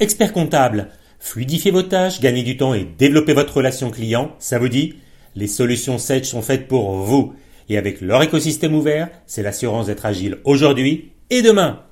[0.00, 4.70] Expert comptable, fluidifiez vos tâches, gagnez du temps et développez votre relation client, ça vous
[4.70, 4.94] dit?
[5.36, 7.34] Les solutions Sage sont faites pour vous.
[7.68, 11.82] Et avec leur écosystème ouvert, c'est l'assurance d'être agile aujourd'hui et demain.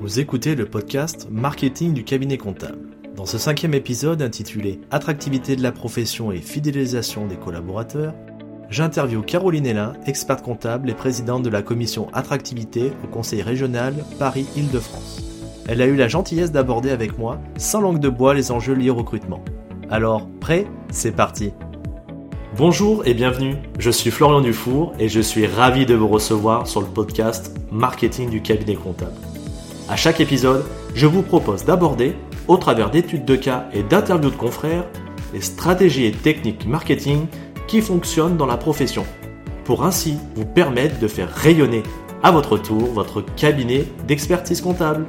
[0.00, 2.96] Vous écoutez le podcast Marketing du cabinet comptable.
[3.16, 8.14] Dans ce cinquième épisode intitulé Attractivité de la profession et fidélisation des collaborateurs,
[8.70, 15.31] j'interviewe Caroline Hélin, experte comptable et présidente de la commission Attractivité au Conseil régional Paris-Île-de-France.
[15.68, 18.90] Elle a eu la gentillesse d'aborder avec moi, sans langue de bois, les enjeux liés
[18.90, 19.44] au recrutement.
[19.90, 20.66] Alors, prêt?
[20.90, 21.52] C'est parti
[22.56, 26.80] Bonjour et bienvenue, je suis Florian Dufour et je suis ravi de vous recevoir sur
[26.80, 29.14] le podcast Marketing du cabinet comptable.
[29.88, 30.64] À chaque épisode,
[30.94, 32.14] je vous propose d'aborder
[32.48, 34.84] au travers d'études de cas et d'interviews de confrères,
[35.32, 37.26] les stratégies et techniques marketing
[37.68, 39.06] qui fonctionnent dans la profession,
[39.64, 41.84] pour ainsi vous permettre de faire rayonner
[42.22, 45.06] à votre tour votre cabinet d'expertise comptable.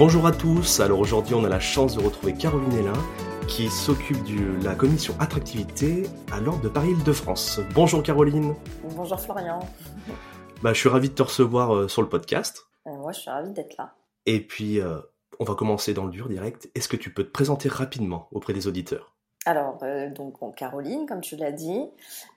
[0.00, 3.02] Bonjour à tous, alors aujourd'hui on a la chance de retrouver Caroline Hélin
[3.46, 7.60] qui s'occupe de la commission attractivité à l'ordre de Paris-Île-de-France.
[7.74, 8.54] Bonjour Caroline.
[8.96, 9.60] Bonjour Florian.
[10.62, 12.66] Bah, je suis ravi de te recevoir euh, sur le podcast.
[12.86, 13.94] Euh, moi je suis ravie d'être là.
[14.24, 15.00] Et puis euh,
[15.38, 16.70] on va commencer dans le dur direct.
[16.74, 19.09] Est-ce que tu peux te présenter rapidement auprès des auditeurs?
[19.46, 21.88] Alors, euh, donc, Caroline, comme tu l'as dit,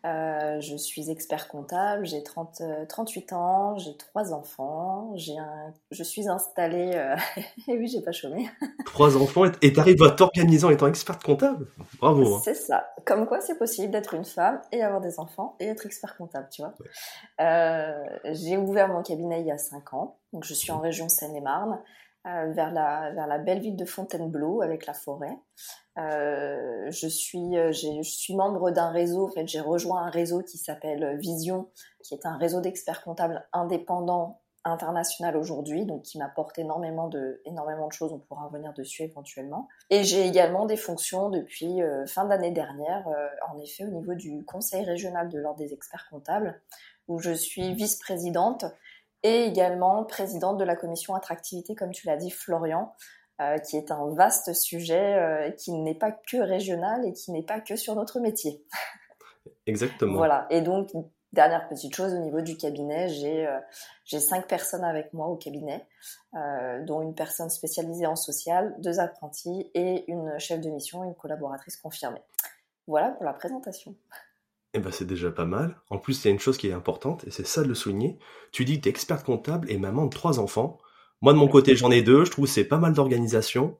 [0.05, 6.29] euh, je suis expert comptable, j'ai 38 ans, j'ai trois enfants, j'ai un, je suis
[6.29, 6.93] installée,
[7.67, 8.49] et oui, j'ai pas chômé.
[8.85, 11.67] trois enfants, et tu arrives à t'organiser en étant expert comptable
[11.99, 12.41] Bravo hein.
[12.41, 15.85] C'est ça, comme quoi c'est possible d'être une femme et avoir des enfants et être
[15.85, 16.73] expert comptable, tu vois.
[18.31, 21.81] j'ai ouvert mon cabinet il y a cinq ans, donc je suis en région Seine-et-Marne,
[22.25, 25.37] euh, vers, la, vers la belle ville de Fontainebleau avec la forêt.
[25.97, 30.41] Euh, je, suis, euh, je suis membre d'un réseau, en fait, j'ai rejoint un réseau
[30.41, 31.67] qui s'appelle Vision,
[32.01, 37.89] qui est un réseau d'experts comptables indépendants international aujourd'hui, donc qui m'apporte énormément de, énormément
[37.89, 39.67] de choses, on pourra revenir dessus éventuellement.
[39.89, 43.05] Et j'ai également des fonctions depuis fin d'année dernière,
[43.51, 46.61] en effet au niveau du conseil régional de l'ordre des experts comptables,
[47.09, 48.63] où je suis vice-présidente
[49.23, 52.93] et également présidente de la commission attractivité, comme tu l'as dit, Florian,
[53.41, 57.43] euh, qui est un vaste sujet euh, qui n'est pas que régional et qui n'est
[57.43, 58.63] pas que sur notre métier.
[59.65, 60.17] Exactement.
[60.17, 60.45] Voilà.
[60.49, 60.91] Et donc,
[61.31, 63.59] dernière petite chose au niveau du cabinet, j'ai euh,
[64.05, 65.83] j'ai cinq personnes avec moi au cabinet,
[66.85, 71.77] dont une personne spécialisée en social, deux apprentis et une chef de mission, une collaboratrice
[71.77, 72.21] confirmée.
[72.85, 73.95] Voilà pour la présentation.
[74.73, 75.77] Eh ben c'est déjà pas mal.
[75.89, 77.75] En plus, il y a une chose qui est importante, et c'est ça de le
[77.75, 78.17] souligner.
[78.51, 80.79] Tu dis que tu es experte comptable et maman de trois enfants.
[81.21, 82.25] Moi, de mon côté, j'en ai deux.
[82.25, 83.77] Je trouve que c'est pas mal d'organisation,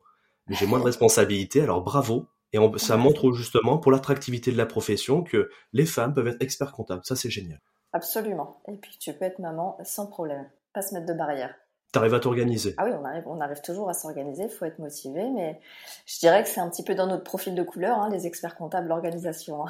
[0.48, 2.28] mais j'ai moins de responsabilités, alors bravo.
[2.54, 6.72] Et ça montre justement, pour l'attractivité de la profession, que les femmes peuvent être experts
[6.72, 7.02] comptables.
[7.04, 7.60] Ça, c'est génial.
[7.92, 8.62] Absolument.
[8.68, 10.48] Et puis, tu peux être maman sans problème.
[10.74, 11.56] Pas se mettre de barrière.
[11.96, 12.75] arrives à t'organiser.
[12.78, 15.60] Ah oui, on arrive, on arrive toujours à s'organiser, il faut être motivé, mais
[16.06, 18.56] je dirais que c'est un petit peu dans notre profil de couleur, hein, les experts
[18.56, 19.66] comptables, l'organisation.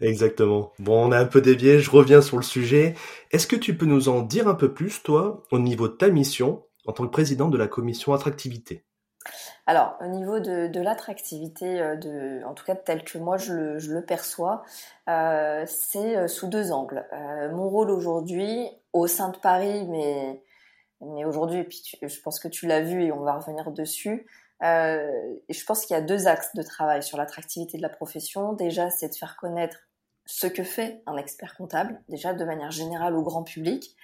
[0.00, 0.72] Exactement.
[0.78, 2.94] Bon, on a un peu dévié, je reviens sur le sujet.
[3.30, 6.08] Est-ce que tu peux nous en dire un peu plus, toi, au niveau de ta
[6.08, 8.84] mission en tant que présidente de la commission attractivité?
[9.66, 14.04] Alors, au niveau de, l'attractivité, euh, de, en tout cas tel que moi je le,
[14.04, 14.64] perçois,
[15.08, 17.06] euh, c'est euh, sous deux angles.
[17.52, 20.42] mon rôle aujourd'hui, au sein de Paris, mais,
[21.00, 24.26] mais aujourd'hui, puis je pense que tu l'as vu et on va revenir dessus,
[24.62, 28.52] je pense qu'il y a deux axes de travail sur l'attractivité de la profession.
[28.52, 29.78] Déjà, c'est de faire connaître
[30.24, 33.96] ce que fait un expert comptable, déjà de manière générale au grand public.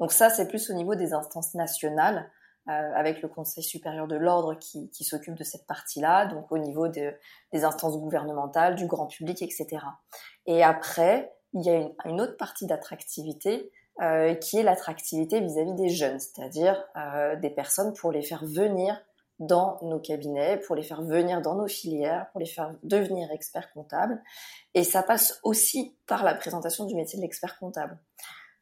[0.00, 2.30] Donc ça, c'est plus au niveau des instances nationales,
[2.68, 6.58] euh, avec le Conseil supérieur de l'ordre qui, qui s'occupe de cette partie-là, donc au
[6.58, 7.14] niveau de,
[7.52, 9.84] des instances gouvernementales, du grand public, etc.
[10.46, 13.70] Et après, il y a une, une autre partie d'attractivité
[14.02, 19.00] euh, qui est l'attractivité vis-à-vis des jeunes, c'est-à-dire euh, des personnes pour les faire venir
[19.38, 23.70] dans nos cabinets, pour les faire venir dans nos filières, pour les faire devenir experts
[23.72, 24.22] comptables.
[24.74, 27.98] Et ça passe aussi par la présentation du métier de l'expert comptable.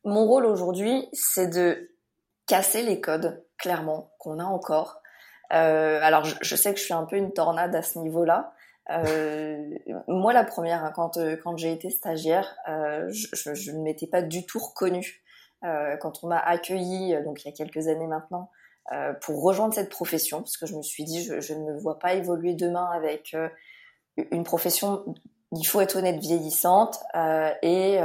[0.04, 1.90] Mon rôle aujourd'hui, c'est de
[2.46, 5.00] casser les codes, clairement, qu'on a encore.
[5.52, 8.52] Euh, alors, je, sais que je suis un peu une tornade à ce niveau-là.
[8.90, 9.70] Euh,
[10.08, 14.44] moi, la première, hein, quand, euh, quand j'ai été stagiaire, je, ne m'étais pas du
[14.46, 15.22] tout reconnue.
[15.62, 18.50] Quand on m'a accueillie, donc il y a quelques années maintenant,
[19.20, 21.98] pour rejoindre cette profession, parce que je me suis dit, je, je ne me vois
[21.98, 23.48] pas évoluer demain avec euh,
[24.30, 25.04] une profession,
[25.52, 27.98] il faut être honnête, vieillissante euh, et,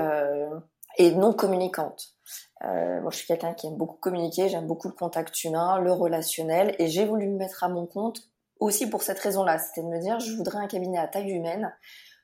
[0.98, 2.16] et non communicante.
[2.62, 6.76] moi, je suis quelqu'un qui aime beaucoup communiquer, j'aime beaucoup le contact humain, le relationnel,
[6.80, 8.22] et j'ai voulu me mettre à mon compte
[8.60, 11.74] aussi pour cette raison-là, c'était de me dire, je voudrais un cabinet à taille humaine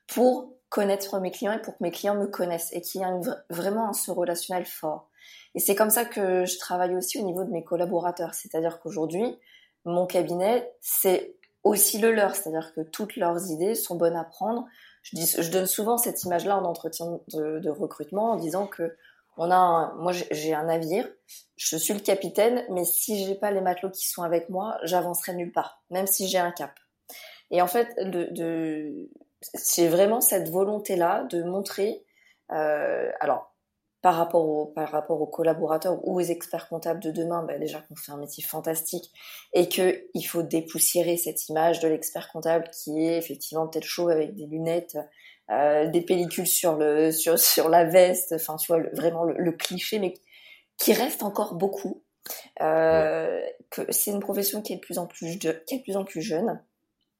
[0.06, 3.30] pour connaître mes clients et pour que mes clients me connaissent et qu'il y ait
[3.50, 5.08] vraiment ce relationnel fort.
[5.54, 8.34] Et c'est comme ça que je travaille aussi au niveau de mes collaborateurs.
[8.34, 9.38] C'est-à-dire qu'aujourd'hui,
[9.84, 12.34] mon cabinet, c'est aussi le leur.
[12.34, 14.66] C'est-à-dire que toutes leurs idées sont bonnes à prendre.
[15.02, 18.96] Je, donne souvent cette image-là en entretien de, recrutement en disant que
[19.38, 21.06] on a moi j'ai un navire,
[21.56, 25.34] je suis le capitaine, mais si j'ai pas les matelots qui sont avec moi, j'avancerai
[25.34, 26.72] nulle part, même si j'ai un cap.
[27.50, 27.94] Et en fait,
[29.54, 32.02] c'est vraiment cette volonté-là de montrer,
[32.50, 33.55] euh, alors
[34.06, 38.18] par rapport, aux collaborateurs ou aux experts comptables de demain, bah déjà qu'on fait un
[38.18, 39.10] métier fantastique
[39.52, 44.08] et que il faut dépoussiérer cette image de l'expert comptable qui est effectivement peut-être chaud
[44.08, 44.96] avec des lunettes,
[45.50, 46.78] euh, des pellicules sur
[47.68, 50.14] la veste, enfin tu vois vraiment le, cliché, mais
[50.78, 52.04] qui reste encore beaucoup.
[52.60, 53.40] Euh,
[53.88, 56.22] c'est une profession qui est de plus en plus qui est de plus en plus
[56.22, 56.62] jeune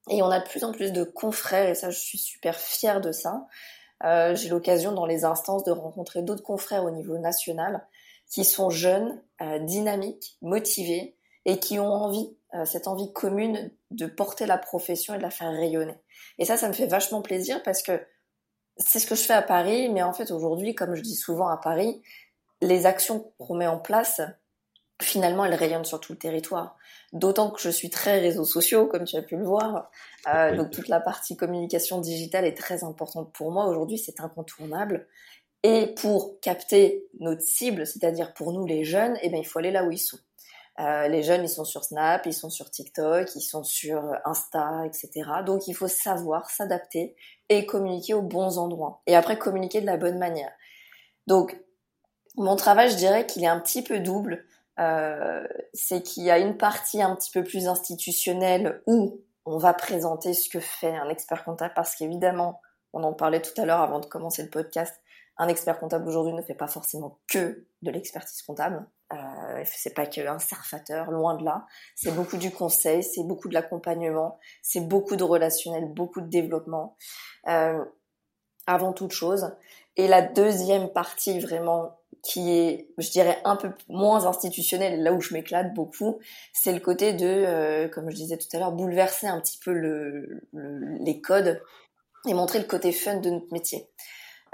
[0.09, 3.01] et on a de plus en plus de confrères et ça je suis super fière
[3.01, 3.47] de ça
[4.03, 7.85] euh, j'ai l'occasion dans les instances de rencontrer d'autres confrères au niveau national
[8.29, 11.15] qui sont jeunes, euh, dynamiques, motivés
[11.45, 15.29] et qui ont envie, euh, cette envie commune de porter la profession et de la
[15.29, 15.95] faire rayonner.
[16.37, 18.05] Et ça, ça me fait vachement plaisir parce que
[18.77, 21.47] c'est ce que je fais à Paris, mais en fait aujourd'hui, comme je dis souvent
[21.47, 22.01] à Paris,
[22.61, 24.21] les actions qu'on met en place,
[25.01, 26.76] finalement, elles rayonnent sur tout le territoire.
[27.13, 29.89] D'autant que je suis très réseaux sociaux, comme tu as pu le voir.
[30.27, 33.67] Euh, donc toute la partie communication digitale est très importante pour moi.
[33.67, 35.07] Aujourd'hui, c'est incontournable.
[35.63, 39.71] Et pour capter notre cible, c'est-à-dire pour nous les jeunes, eh bien, il faut aller
[39.71, 40.17] là où ils sont.
[40.79, 44.85] Euh, les jeunes, ils sont sur Snap, ils sont sur TikTok, ils sont sur Insta,
[44.85, 45.09] etc.
[45.45, 47.15] Donc il faut savoir s'adapter
[47.49, 49.01] et communiquer aux bons endroits.
[49.07, 50.51] Et après, communiquer de la bonne manière.
[51.25, 51.57] Donc,
[52.35, 54.45] mon travail, je dirais qu'il est un petit peu double.
[54.79, 59.73] Euh, c'est qu'il y a une partie un petit peu plus institutionnelle où on va
[59.73, 62.61] présenter ce que fait un expert comptable parce qu'évidemment,
[62.93, 65.01] on en parlait tout à l'heure avant de commencer le podcast,
[65.37, 68.85] un expert comptable aujourd'hui ne fait pas forcément que de l'expertise comptable.
[69.13, 71.65] Euh, c'est pas qu'un surfateur, loin de là.
[71.95, 76.97] C'est beaucoup du conseil, c'est beaucoup de l'accompagnement, c'est beaucoup de relationnel, beaucoup de développement.
[77.47, 77.83] Euh,
[78.67, 79.55] avant toute chose.
[79.95, 85.21] Et la deuxième partie vraiment qui est, je dirais, un peu moins institutionnel, là où
[85.21, 86.19] je m'éclate beaucoup,
[86.53, 89.71] c'est le côté de, euh, comme je disais tout à l'heure, bouleverser un petit peu
[89.71, 91.61] le, les codes
[92.27, 93.87] et montrer le côté fun de notre métier.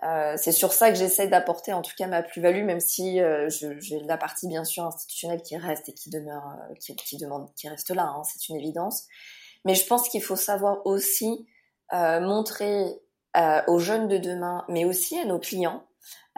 [0.04, 3.50] Euh, c'est sur ça que j'essaie d'apporter en tout cas ma plus-value, même si euh,
[3.50, 6.44] j'ai la partie bien sûr institutionnelle qui reste et qui demeure,
[6.80, 9.08] qui, demande, qui reste là, hein, c'est une évidence.
[9.66, 11.48] Mais je pense qu'il faut savoir aussi
[11.92, 13.00] montrer
[13.68, 15.84] aux jeunes de demain, mais aussi à nos clients,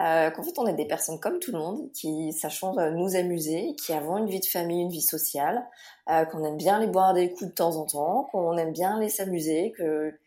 [0.00, 3.16] euh, qu'en fait on est des personnes comme tout le monde qui sachons euh, nous
[3.16, 5.66] amuser, qui avons une vie de famille, une vie sociale,
[6.10, 9.00] euh, qu'on aime bien les boire des coups de temps en temps, qu'on aime bien
[9.00, 10.18] les s'amuser, que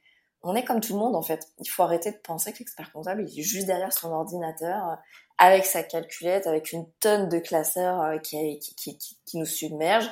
[0.41, 1.50] on est comme tout le monde en fait.
[1.59, 4.97] Il faut arrêter de penser que l'expert comptable il est juste derrière son ordinateur
[5.38, 10.09] avec sa calculette, avec une tonne de classeurs qui, qui, nous submerge.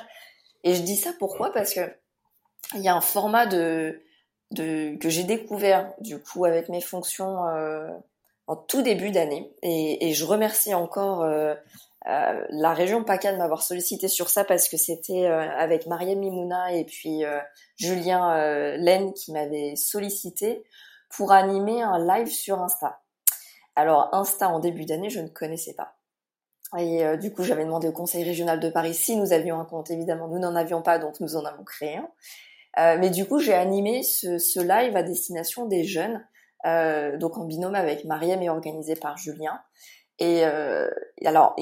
[0.64, 1.52] Et je dis ça pourquoi?
[1.52, 1.80] Parce que
[2.74, 4.02] il y a un format de,
[4.54, 7.38] que j'ai découvert du coup avec mes fonctions
[8.48, 9.54] en tout début d'année.
[9.62, 11.54] Et, et, je remercie encore euh,
[12.08, 16.18] euh, la région PACA de m'avoir sollicité sur ça parce que c'était euh, avec Mariam
[16.18, 17.38] Mimouna et puis euh,
[17.76, 20.64] Julien euh, Laine qui m'avaient sollicité
[21.10, 23.00] pour animer un live sur Insta.
[23.76, 25.94] Alors Insta en début d'année, je ne connaissais pas.
[26.76, 29.90] Et du coup, j'avais demandé au Conseil régional de Paris si nous avions un compte.
[29.90, 31.98] Évidemment, nous n'en avions pas, donc nous en avons créé
[32.76, 32.96] un.
[32.98, 37.74] mais du coup, j'ai animé ce, live à destination des jeunes euh, donc en binôme
[37.74, 39.60] avec Mariam et organisé par Julien.
[40.18, 40.90] Et euh,
[41.24, 41.54] alors,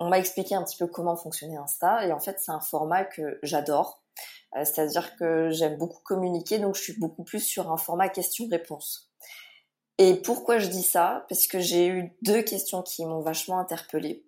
[0.00, 3.04] on, m'a expliqué un petit peu comment fonctionnait Insta, et en fait, c'est un format
[3.04, 4.02] que j'adore.
[4.56, 9.10] Euh, c'est-à-dire que j'aime beaucoup communiquer, donc je suis beaucoup plus sur un format question-réponse.
[9.98, 11.24] Et pourquoi je dis ça?
[11.28, 14.26] Parce que j'ai eu deux questions qui m'ont vachement interpellée.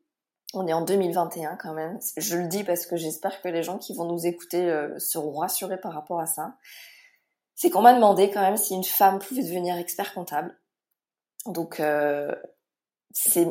[0.55, 1.99] On est en 2021 quand même.
[2.17, 5.33] Je le dis parce que j'espère que les gens qui vont nous écouter euh, seront
[5.33, 6.55] rassurés par rapport à ça
[7.55, 10.57] c'est qu'on m'a demandé quand même si une femme pouvait devenir expert comptable.
[11.47, 12.35] Donc euh,
[13.13, 13.47] c'est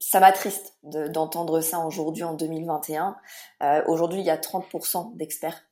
[0.00, 3.16] ça m'attriste d'entendre ça aujourd'hui en 2021.
[3.62, 5.64] Euh, aujourd'hui, il y a 30% d'experts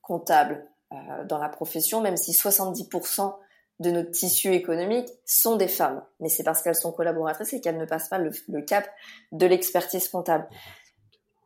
[0.00, 3.34] comptables euh, dans la profession, même si 70%
[3.80, 6.04] de notre tissu économique sont des femmes.
[6.20, 8.88] Mais c'est parce qu'elles sont collaboratrices et qu'elles ne passent pas le, le cap
[9.32, 10.46] de l'expertise comptable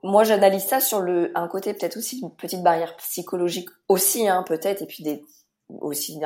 [0.06, 4.44] moi j'analyse ça sur le un côté peut-être aussi une petite barrière psychologique aussi hein,
[4.46, 5.24] peut-être et puis des
[5.68, 6.20] aussi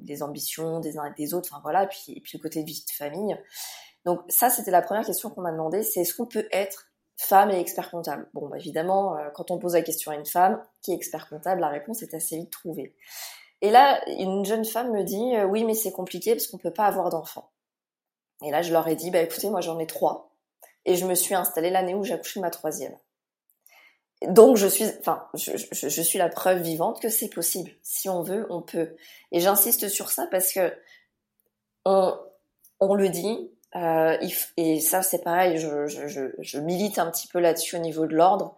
[0.00, 2.62] des ambitions des uns et des autres enfin voilà et puis et puis le côté
[2.62, 3.36] de vie de famille.
[4.04, 7.50] Donc ça c'était la première question qu'on m'a demandé c'est est-ce qu'on peut être femme
[7.50, 8.28] et expert comptable?
[8.34, 11.28] Bon bah, évidemment euh, quand on pose la question à une femme qui est expert
[11.28, 12.94] comptable la réponse est assez vite trouvée.
[13.62, 16.72] Et là une jeune femme me dit euh, oui mais c'est compliqué parce qu'on peut
[16.72, 17.50] pas avoir d'enfants.
[18.44, 20.29] Et là je leur ai dit bah écoutez moi j'en ai trois
[20.84, 22.96] et je me suis installée l'année où j'ai accouché ma troisième.
[24.28, 27.70] Donc je suis, enfin, je, suis la preuve vivante que c'est possible.
[27.82, 28.94] Si on veut, on peut.
[29.32, 30.74] Et j'insiste sur ça parce que
[31.86, 32.18] on,
[32.80, 34.18] on le dit, euh,
[34.58, 38.56] et ça c'est pareil, je, je, milite un petit peu là-dessus au niveau de l'ordre.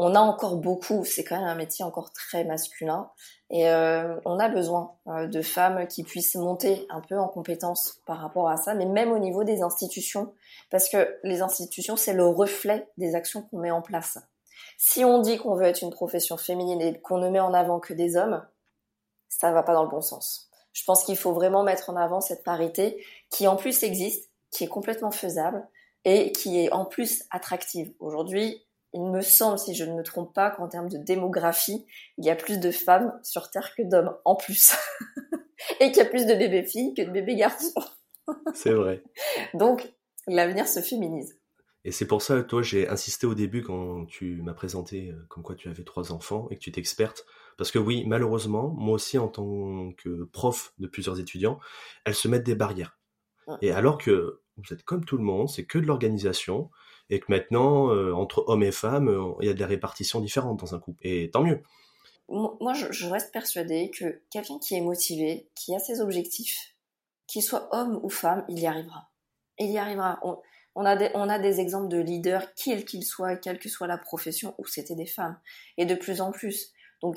[0.00, 3.10] On a encore beaucoup, c'est quand même un métier encore très masculin,
[3.50, 8.00] et euh, on a besoin euh, de femmes qui puissent monter un peu en compétence
[8.06, 10.32] par rapport à ça, mais même au niveau des institutions,
[10.70, 14.18] parce que les institutions c'est le reflet des actions qu'on met en place.
[14.76, 17.80] Si on dit qu'on veut être une profession féminine et qu'on ne met en avant
[17.80, 18.46] que des hommes,
[19.28, 20.48] ça va pas dans le bon sens.
[20.72, 24.62] Je pense qu'il faut vraiment mettre en avant cette parité qui en plus existe, qui
[24.62, 25.66] est complètement faisable
[26.04, 27.92] et qui est en plus attractive.
[27.98, 28.64] Aujourd'hui,
[28.94, 32.30] il me semble, si je ne me trompe pas, qu'en termes de démographie, il y
[32.30, 34.72] a plus de femmes sur Terre que d'hommes en plus.
[35.80, 37.72] et qu'il y a plus de bébés filles que de bébés garçons.
[38.54, 39.02] C'est vrai.
[39.54, 39.92] Donc,
[40.26, 41.38] l'avenir se féminise.
[41.84, 45.42] Et c'est pour ça, toi, j'ai insisté au début quand tu m'as présenté euh, comme
[45.42, 47.24] quoi tu avais trois enfants et que tu étais experte.
[47.56, 51.58] Parce que oui, malheureusement, moi aussi, en tant que prof de plusieurs étudiants,
[52.04, 52.98] elles se mettent des barrières.
[53.62, 56.70] Et alors que vous êtes comme tout le monde, c'est que de l'organisation,
[57.10, 60.60] et que maintenant, euh, entre hommes et femmes, euh, il y a des répartitions différentes
[60.60, 61.00] dans un couple.
[61.06, 61.62] Et tant mieux.
[62.28, 66.74] Moi, je, reste persuadée que quelqu'un qui est motivé, qui a ses objectifs,
[67.26, 69.08] qu'il soit homme ou femme, il y arrivera.
[69.58, 70.20] Il y arrivera.
[70.74, 73.86] On a, des, on a des exemples de leaders, quels qu'ils soient, quelle que soit
[73.86, 75.38] la profession, où c'était des femmes.
[75.78, 76.72] Et de plus en plus.
[77.00, 77.16] Donc,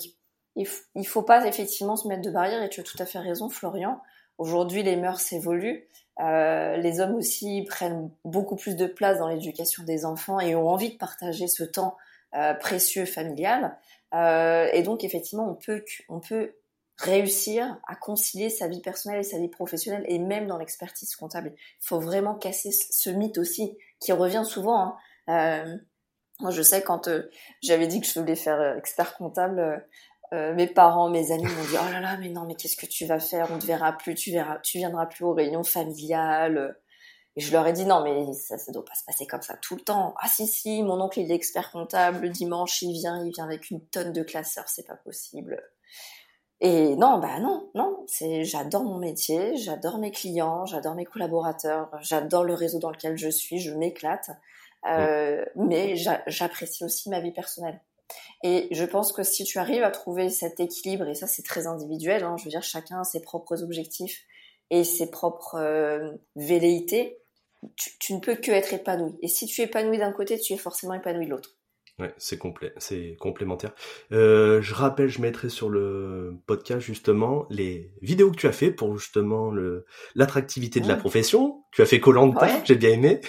[0.55, 3.19] il ne faut pas effectivement se mettre de barrière, et tu as tout à fait
[3.19, 4.01] raison, Florian.
[4.41, 5.87] Aujourd'hui, les mœurs évoluent.
[6.19, 10.67] Euh, les hommes aussi prennent beaucoup plus de place dans l'éducation des enfants et ont
[10.67, 11.95] envie de partager ce temps
[12.33, 13.77] euh, précieux familial.
[14.15, 16.55] Euh, et donc, effectivement, on peut, on peut
[16.97, 21.53] réussir à concilier sa vie personnelle et sa vie professionnelle et même dans l'expertise comptable.
[21.55, 24.95] Il faut vraiment casser ce mythe aussi qui revient souvent.
[25.27, 25.77] Hein.
[26.39, 27.11] Moi, je sais quand
[27.61, 29.85] j'avais dit que je voulais faire expert comptable,
[30.31, 33.05] mes parents, mes amis m'ont dit oh là là, mais non, mais qu'est-ce que tu
[33.05, 33.47] vas faire?
[33.51, 36.77] On ne te verra plus, tu verras, tu viendras plus aux réunions familiales.
[37.37, 39.55] Et je leur ai dit non, mais ça, ça doit pas se passer comme ça
[39.57, 40.13] tout le temps.
[40.19, 42.21] Ah si si, mon oncle il est expert comptable.
[42.21, 45.61] Le dimanche il vient, il vient avec une tonne de classeurs, c'est pas possible.
[46.59, 51.89] Et non, bah non, non, c'est j'adore mon métier, j'adore mes clients, j'adore mes collaborateurs,
[52.01, 54.29] j'adore le réseau dans lequel je suis, je m'éclate,
[54.87, 55.95] euh, mais
[56.27, 57.81] j'apprécie aussi ma vie personnelle.
[58.43, 61.67] Et je pense que si tu arrives à trouver cet équilibre, et ça c'est très
[61.67, 64.23] individuel, hein, je veux dire chacun a ses propres objectifs
[64.69, 67.19] et ses propres euh, velléités,
[67.75, 69.13] tu, tu, ne peux que être épanoui.
[69.21, 71.51] Et si tu es épanoui d'un côté, tu es forcément épanoui de l'autre.
[71.99, 73.73] Ouais, c'est complet, c'est complémentaire.
[74.11, 78.71] Euh, je rappelle, je mettrai sur le podcast justement les vidéos que tu as fait
[78.71, 79.53] pour justement
[80.15, 81.63] l'attractivité de la profession.
[81.71, 83.21] Tu as fait Colanta, j'ai bien aimé.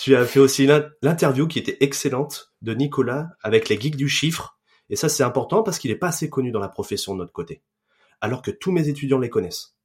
[0.00, 0.66] Tu as fait aussi
[1.02, 4.58] l'interview qui était excellente de Nicolas avec les geeks du chiffre.
[4.88, 7.32] Et ça, c'est important parce qu'il n'est pas assez connu dans la profession de notre
[7.32, 7.62] côté.
[8.22, 9.76] Alors que tous mes étudiants les connaissent.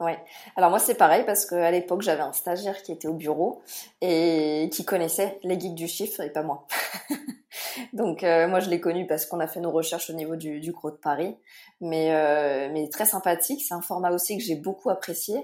[0.00, 0.18] Ouais.
[0.56, 3.62] Alors moi c'est pareil parce qu'à l'époque j'avais un stagiaire qui était au bureau
[4.00, 6.66] et qui connaissait les geeks du chiffre et pas moi.
[7.92, 10.58] Donc euh, moi je l'ai connu parce qu'on a fait nos recherches au niveau du,
[10.58, 11.36] du Gros de Paris,
[11.80, 13.62] mais euh, mais très sympathique.
[13.66, 15.36] C'est un format aussi que j'ai beaucoup apprécié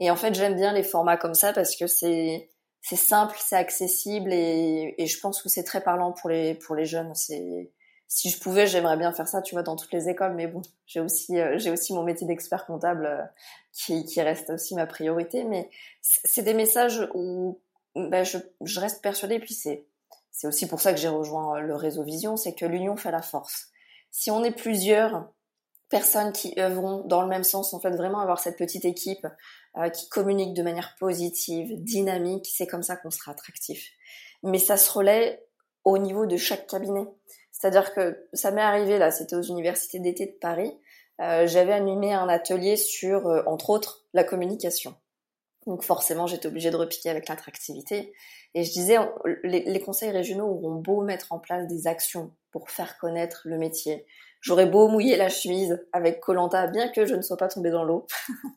[0.00, 2.48] et en fait j'aime bien les formats comme ça parce que c'est
[2.82, 6.74] c'est simple, c'est accessible et, et je pense que c'est très parlant pour les pour
[6.74, 7.14] les jeunes.
[7.14, 7.70] C'est
[8.12, 10.34] si je pouvais, j'aimerais bien faire ça, tu vois, dans toutes les écoles.
[10.34, 13.22] Mais bon, j'ai aussi, euh, j'ai aussi mon métier d'expert comptable euh,
[13.72, 15.44] qui, qui reste aussi ma priorité.
[15.44, 15.70] Mais
[16.02, 17.60] c'est des messages où
[17.94, 19.38] ben, je, je reste persuadée.
[19.38, 19.86] Puis c'est,
[20.32, 23.12] c'est aussi pour ça que j'ai rejoint euh, le réseau Vision, c'est que l'union fait
[23.12, 23.68] la force.
[24.10, 25.30] Si on est plusieurs
[25.88, 29.26] personnes qui œuvront dans le même sens, en fait, vraiment avoir cette petite équipe
[29.92, 33.90] qui communique de manière positive, dynamique, c'est comme ça qu'on sera attractif.
[34.42, 35.44] Mais ça se relaie
[35.84, 37.06] au niveau de chaque cabinet.
[37.52, 40.72] C'est-à-dire que ça m'est arrivé là, c'était aux universités d'été de Paris.
[41.20, 44.94] Euh, j'avais animé un atelier sur, euh, entre autres, la communication.
[45.66, 48.14] Donc forcément, j'étais obligée de repiquer avec l'attractivité.
[48.54, 48.96] Et je disais,
[49.44, 53.58] les, les, conseils régionaux auront beau mettre en place des actions pour faire connaître le
[53.58, 54.06] métier.
[54.40, 57.84] J'aurais beau mouiller la chemise avec Colanta, bien que je ne sois pas tombée dans
[57.84, 58.06] l'eau.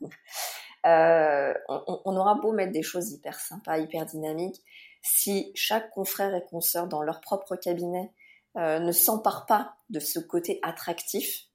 [0.86, 4.62] euh, on, on, aura beau mettre des choses hyper sympas, hyper dynamiques.
[5.02, 8.12] Si chaque confrère et consoeur dans leur propre cabinet
[8.58, 11.46] euh, ne s'empare pas de ce côté attractif,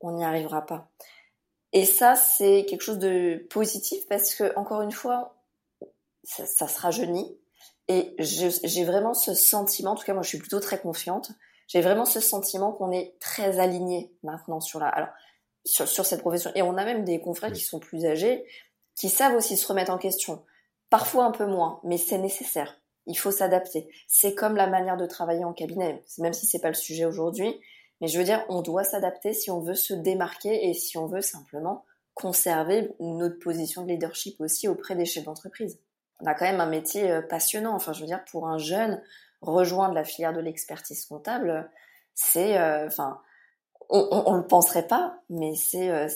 [0.00, 0.90] on n'y arrivera pas.
[1.72, 5.42] Et ça, c'est quelque chose de positif parce que, encore une fois,
[6.24, 7.38] ça, ça se rajeunit.
[7.88, 11.32] Et j'ai vraiment ce sentiment, en tout cas moi je suis plutôt très confiante,
[11.66, 15.08] j'ai vraiment ce sentiment qu'on est très aligné maintenant sur la, alors,
[15.64, 16.50] sur, sur cette profession.
[16.54, 18.44] Et on a même des confrères qui sont plus âgés,
[18.96, 20.44] qui savent aussi se remettre en question.
[20.90, 22.78] Parfois un peu moins, mais c'est nécessaire.
[23.06, 23.88] Il faut s'adapter.
[24.06, 27.60] C'est comme la manière de travailler en cabinet, même si c'est pas le sujet aujourd'hui.
[28.00, 31.06] Mais je veux dire, on doit s'adapter si on veut se démarquer et si on
[31.06, 35.80] veut simplement conserver notre position de leadership aussi auprès des chefs d'entreprise.
[36.20, 37.74] On a quand même un métier euh, passionnant.
[37.74, 39.02] Enfin, je veux dire, pour un jeune,
[39.40, 41.70] rejoindre la filière de l'expertise comptable,
[42.14, 43.20] c'est, euh, enfin,
[43.92, 46.08] on, on, le penserait pas, mais c'est, euh,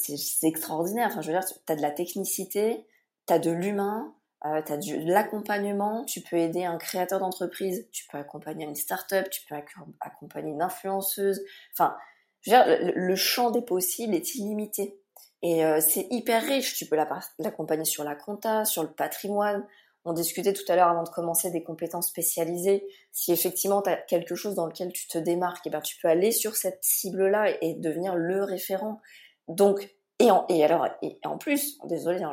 [0.43, 1.09] extraordinaire.
[1.11, 2.87] Enfin, je veux dire, tu as de la technicité,
[3.27, 4.15] tu as de l'humain,
[4.47, 8.75] euh, tu as de l'accompagnement, tu peux aider un créateur d'entreprise, tu peux accompagner une
[8.75, 9.55] start-up, tu peux
[10.01, 11.45] accompagner une influenceuse.
[11.75, 11.97] Enfin,
[12.41, 14.99] je veux dire, le, champ des possibles est illimité.
[15.43, 16.77] Et euh, c'est hyper riche.
[16.77, 16.97] Tu peux
[17.39, 19.67] l'accompagner sur la compta, sur le patrimoine.
[20.09, 22.87] On discutait tout à l'heure avant de commencer des compétences spécialisées.
[23.11, 25.97] Si effectivement tu as quelque chose dans lequel tu te démarques, et eh ben, tu
[26.01, 29.01] peux aller sur cette cible-là et, devenir le référent.
[29.49, 30.87] Donc, et, en, alors,
[31.25, 32.31] en plus, désolé, hein,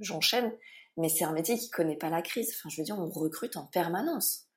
[0.00, 0.52] j'enchaîne,
[0.96, 2.56] mais c'est un métier qui connaît pas la crise.
[2.58, 4.48] Enfin, je veux dire, on recrute en permanence.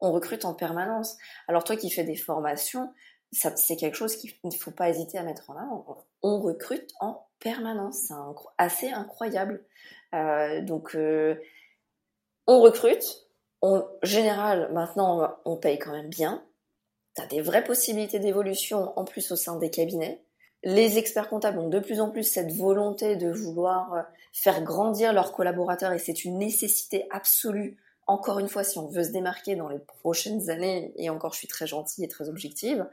[0.00, 1.18] On recrute en permanence.
[1.46, 2.90] Alors toi qui fais des formations,
[3.32, 6.06] c'est quelque chose qu'il ne faut pas hésiter à mettre en avant.
[6.22, 7.98] On recrute en permanence.
[8.08, 8.14] C'est
[8.56, 9.62] assez incroyable.
[10.14, 11.36] Euh, donc, euh,
[12.46, 13.26] on recrute.
[13.60, 16.44] En général, maintenant, on paye quand même bien.
[17.16, 20.24] Tu as des vraies possibilités d'évolution en plus au sein des cabinets
[20.64, 25.12] les experts comptables ont de plus en plus cette volonté de vouloir euh, faire grandir
[25.12, 27.76] leurs collaborateurs et c'est une nécessité absolue.
[28.06, 31.38] Encore une fois, si on veut se démarquer dans les prochaines années, et encore je
[31.38, 32.86] suis très gentille et très objective,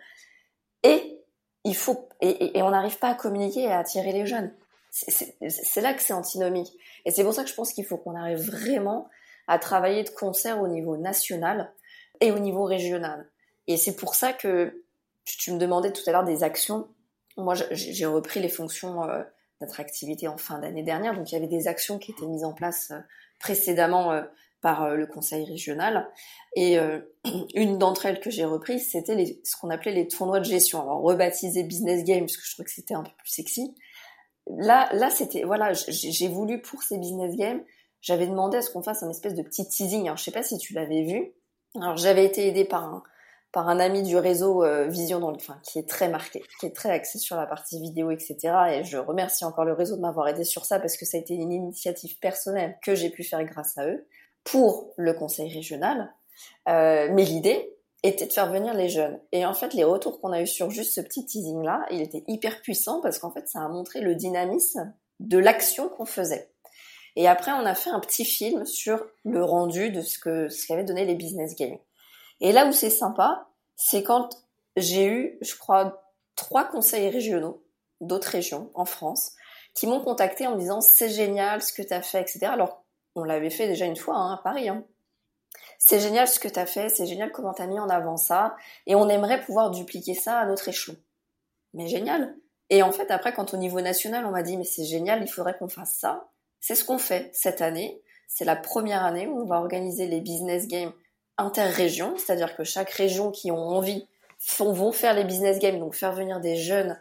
[0.84, 1.20] et
[1.63, 4.53] il faut et, on n'arrive pas à communiquer et à attirer les jeunes.
[4.89, 6.74] C'est là que c'est antinomique.
[7.05, 9.08] Et c'est pour ça que je pense qu'il faut qu'on arrive vraiment
[9.51, 11.74] à travailler de concert au niveau national
[12.20, 13.29] et au niveau régional.
[13.67, 14.84] Et c'est pour ça que
[15.25, 16.88] tu me demandais tout à l'heure des actions
[17.38, 19.24] moi, j'ai repris les fonctions euh,
[19.60, 22.53] d'attractivité en fin d'année dernière, donc il y avait des actions qui étaient mises en
[22.53, 23.00] place euh,
[23.39, 24.22] précédemment euh,
[24.62, 26.08] par le conseil régional.
[26.55, 26.77] Et
[27.55, 31.01] une d'entre elles que j'ai reprise, c'était ce qu'on appelait les tournois de gestion, alors
[31.01, 33.74] rebaptisé business game, parce que je trouvais que c'était un peu plus sexy.
[34.46, 37.64] Là, là, c'était voilà, j'ai voulu pour ces business games,
[38.01, 40.05] j'avais demandé à ce qu'on fasse un espèce de petit teasing.
[40.05, 41.33] Alors, je sais pas si tu l'avais vu.
[41.75, 43.03] Alors, j'avais été aidée par un,
[43.51, 46.66] par un ami du réseau euh, Vision dans le, enfin, qui est très marqué, qui
[46.66, 48.37] est très axé sur la partie vidéo, etc.
[48.72, 51.20] Et je remercie encore le réseau de m'avoir aidé sur ça parce que ça a
[51.20, 54.07] été une initiative personnelle que j'ai pu faire grâce à eux
[54.44, 56.14] pour le conseil régional.
[56.70, 59.20] Euh, mais l'idée était de faire venir les jeunes.
[59.31, 62.01] Et en fait, les retours qu'on a eu sur juste ce petit teasing là, il
[62.01, 66.50] était hyper puissant parce qu'en fait, ça a montré le dynamisme de l'action qu'on faisait.
[67.16, 70.66] Et après, on a fait un petit film sur le rendu de ce que ce
[70.66, 71.78] qu'avaient donné les business games.
[72.40, 74.30] Et là où c'est sympa, c'est quand
[74.78, 76.04] j'ai eu, je crois,
[76.36, 77.64] trois conseils régionaux
[78.00, 79.34] d'autres régions en France
[79.74, 82.48] qui m'ont contacté en me disant c'est génial ce que tu as fait, etc.
[82.48, 82.84] Alors,
[83.16, 84.70] on l'avait fait déjà une fois hein, à Paris.
[84.70, 84.84] Hein.
[85.78, 88.18] C'est génial ce que tu as fait, c'est génial comment tu as mis en avant
[88.18, 90.98] ça, et on aimerait pouvoir dupliquer ça à notre échelon.
[91.74, 92.36] Mais génial.
[92.70, 95.28] Et en fait, après, quand au niveau national, on m'a dit mais c'est génial, il
[95.28, 96.30] faudrait qu'on fasse ça,
[96.62, 98.02] c'est ce qu'on fait cette année.
[98.28, 100.94] C'est la première année où on va organiser les business games
[101.38, 104.08] interrégion, c'est-à-dire que chaque région qui ont envie
[104.60, 107.00] vont faire les business games, donc faire venir des jeunes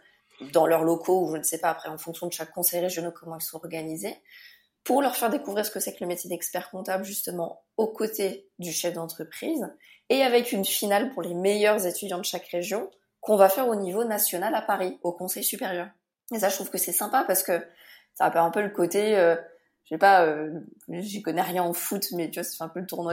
[0.53, 3.13] dans leurs locaux, ou je ne sais pas après, en fonction de chaque conseil régional,
[3.13, 4.15] comment ils sont organisés,
[4.83, 8.49] pour leur faire découvrir ce que c'est que le métier d'expert comptable, justement, aux côtés
[8.57, 9.67] du chef d'entreprise,
[10.09, 13.75] et avec une finale pour les meilleurs étudiants de chaque région, qu'on va faire au
[13.75, 15.87] niveau national à Paris, au conseil supérieur.
[16.33, 17.63] Et ça, je trouve que c'est sympa parce que
[18.15, 19.35] ça rappelle un peu le côté, euh,
[19.91, 20.49] je sais pas, euh,
[20.87, 23.11] j'y connais rien en foot, mais tu vois, c'est un peu le tournoi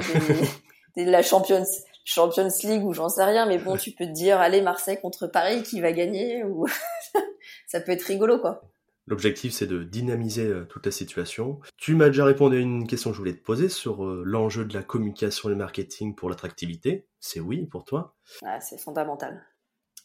[0.95, 1.67] des, la Champions,
[2.05, 5.27] Champions League ou j'en sais rien, mais bon, tu peux te dire, allez, Marseille contre
[5.27, 6.69] Paris, qui va gagner ou
[7.67, 8.63] ça peut être rigolo, quoi.
[9.09, 11.59] L'objectif, c'est de dynamiser euh, toute la situation.
[11.79, 14.65] Tu m'as déjà répondu à une question que je voulais te poser sur euh, l'enjeu
[14.65, 17.09] de la communication et le marketing pour l'attractivité.
[17.19, 18.15] C'est oui pour toi.
[18.45, 19.43] Ah, c'est fondamental.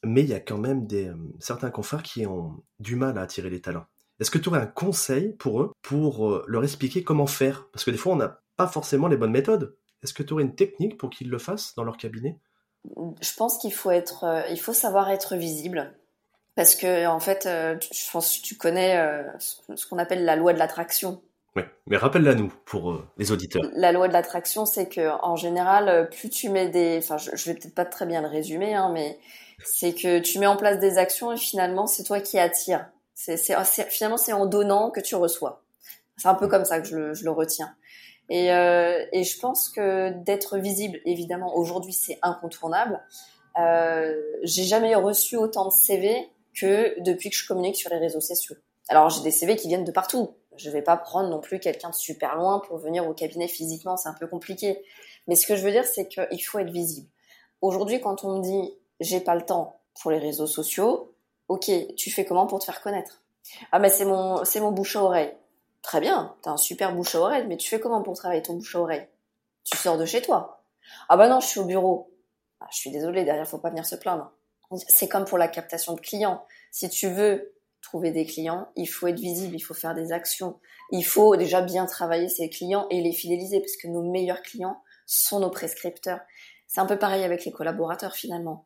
[0.04, 3.52] Mais il y a quand même des, certains confrères qui ont du mal à attirer
[3.52, 3.86] les talents.
[4.24, 7.68] Est-ce que tu aurais un conseil pour eux, pour leur expliquer comment faire?
[7.74, 9.76] Parce que des fois, on n'a pas forcément les bonnes méthodes.
[10.02, 12.40] Est-ce que tu aurais une technique pour qu'ils le fassent dans leur cabinet?
[13.20, 15.94] Je pense qu'il faut être, euh, il faut savoir être visible.
[16.56, 20.38] Parce que en fait, euh, je pense que tu connais euh, ce qu'on appelle la
[20.38, 21.22] loi de l'attraction.
[21.58, 23.62] Oui, mais rappelle-la nous pour les auditeurs.
[23.74, 27.52] La loi de l'attraction, c'est que en général, plus tu mets des, enfin, je, je
[27.52, 29.20] vais peut-être pas très bien le résumer, hein, mais
[29.66, 32.88] c'est que tu mets en place des actions et finalement, c'est toi qui attires.
[33.15, 33.38] C'est,
[33.89, 35.63] finalement, c'est en donnant que tu reçois.
[36.17, 37.76] C'est un peu comme ça que je le retiens.
[38.30, 43.02] Et, euh, et je pense que d'être visible, évidemment, aujourd'hui, c'est incontournable.
[43.60, 48.21] Euh, j'ai jamais reçu autant de CV que depuis que je communique sur les réseaux
[48.21, 48.56] sociaux.
[48.89, 51.89] Alors j'ai des CV qui viennent de partout, Je vais pas prendre non plus quelqu'un
[51.89, 54.84] de super loin pour venir au cabinet physiquement, c'est un peu compliqué.
[55.28, 57.08] Mais ce que je veux dire, c'est qu'il faut être visible.
[57.62, 61.12] Aujourd'hui, quand on me dit j'ai pas le temps pour les réseaux sociaux,
[61.48, 63.22] ok, tu fais comment pour te faire connaître?
[63.72, 65.34] Ah mais c'est mon c'est mon bouche à oreille.
[65.82, 68.54] Très bien, t'as un super bouche à oreille, mais tu fais comment pour travailler ton
[68.54, 69.08] bouche à oreille?
[69.66, 70.64] Tu sors de chez toi.
[71.10, 72.12] Ah bah non, je suis au bureau.
[72.62, 74.32] Ah, je suis désolée, derrière faut pas venir se plaindre.
[74.88, 76.46] C'est comme pour la captation de clients.
[76.72, 80.60] Si tu veux trouver des clients, il faut être visible, il faut faire des actions.
[80.92, 84.82] Il faut déjà bien travailler ses clients et les fidéliser parce que nos meilleurs clients
[85.06, 86.22] sont nos prescripteurs.
[86.68, 88.66] C'est un peu pareil avec les collaborateurs finalement.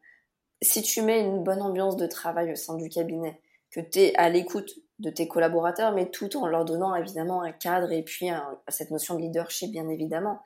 [0.62, 3.40] Si tu mets une bonne ambiance de travail au sein du cabinet,
[3.72, 7.52] que tu es à l'écoute de tes collaborateurs, mais tout en leur donnant évidemment un
[7.52, 8.30] cadre et puis
[8.68, 10.42] cette notion de leadership bien évidemment,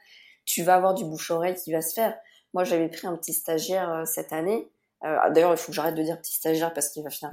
[0.45, 2.17] tu vas avoir du bouche-oreille qui va se faire.
[2.53, 4.69] Moi j'avais pris un petit stagiaire euh, cette année,
[5.03, 7.31] D'ailleurs, il faut que j'arrête de dire petit stagiaire parce qu'il va finir.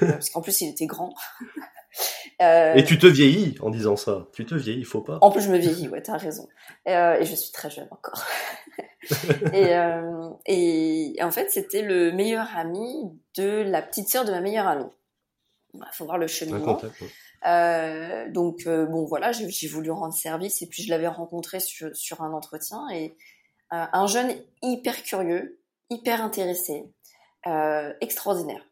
[0.00, 1.14] parce qu'en plus, il était grand.
[2.42, 2.74] euh...
[2.74, 4.28] Et tu te vieillis en disant ça.
[4.32, 5.18] Tu te vieillis, il faut pas.
[5.20, 6.48] En plus, je me vieillis, ouais, t'as raison.
[6.86, 8.24] Euh, et je suis très jeune encore.
[9.52, 14.40] et, euh, et, en fait, c'était le meilleur ami de la petite sœur de ma
[14.40, 14.90] meilleure amie.
[15.74, 16.80] Il faut voir le cheminement.
[17.46, 21.94] Euh, donc euh, bon voilà, j'ai voulu rendre service et puis je l'avais rencontré sur,
[21.94, 23.16] sur, un entretien et
[23.72, 26.84] euh, un jeune hyper curieux, hyper intéressé,
[27.46, 28.64] euh, extraordinaire.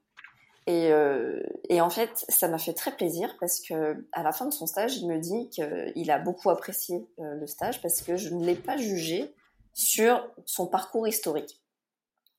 [0.67, 4.47] Et, euh, et, en fait, ça m'a fait très plaisir parce que à la fin
[4.47, 8.17] de son stage, il me dit qu'il a beaucoup apprécié euh, le stage parce que
[8.17, 9.33] je ne l'ai pas jugé
[9.75, 11.61] sur son parcours historique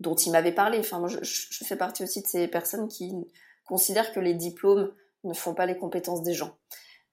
[0.01, 0.79] dont il m'avait parlé.
[0.79, 3.13] Enfin, moi, je, je, fais partie aussi de ces personnes qui
[3.65, 4.91] considèrent que les diplômes
[5.23, 6.57] ne font pas les compétences des gens.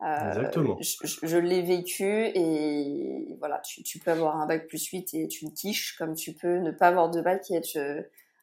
[0.03, 0.77] Euh, Exactement.
[0.81, 5.25] Je, je l'ai vécu et voilà, tu, tu, peux avoir un bac plus 8 et
[5.25, 7.79] être une quiche, comme tu peux ne pas avoir de bac et être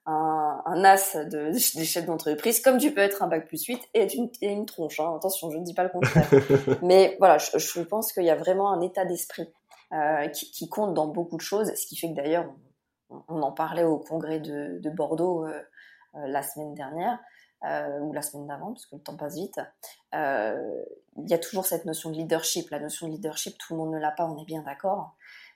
[0.05, 3.81] un, un as de, des chefs d'entreprise, comme tu peux être un bac plus 8
[3.93, 4.99] et être une, une tronche.
[4.99, 5.13] Hein.
[5.15, 6.29] Attention, je ne dis pas le contraire.
[6.81, 9.51] Mais voilà, je, je pense qu'il y a vraiment un état d'esprit
[9.93, 12.53] euh, qui, qui, compte dans beaucoup de choses, ce qui fait que d'ailleurs,
[13.09, 15.61] on, on, en parlait au congrès de, de Bordeaux euh,
[16.15, 17.19] euh, la semaine dernière.
[17.63, 19.59] Euh, ou la semaine d'avant, parce que le temps passe vite,
[20.15, 20.83] euh,
[21.17, 22.71] il y a toujours cette notion de leadership.
[22.71, 25.15] La notion de leadership, tout le monde ne l'a pas, on est bien d'accord.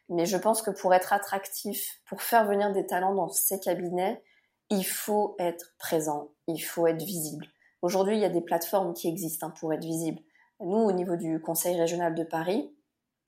[0.10, 4.22] Mais je pense que pour être attractif, pour faire venir des talents dans ces cabinets,
[4.70, 7.48] il faut être présent, il faut être visible.
[7.82, 10.20] Aujourd'hui, il y a des plateformes qui existent hein, pour être visible.
[10.60, 12.72] Nous, au niveau du Conseil régional de Paris,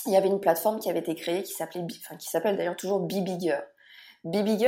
[0.05, 2.75] il y avait une plateforme qui avait été créée qui s'appelait, enfin, qui s'appelle d'ailleurs
[2.75, 3.59] toujours Be Bigger.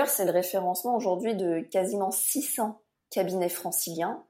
[0.08, 4.23] C'est le référencement aujourd'hui de quasiment 600 cabinets franciliens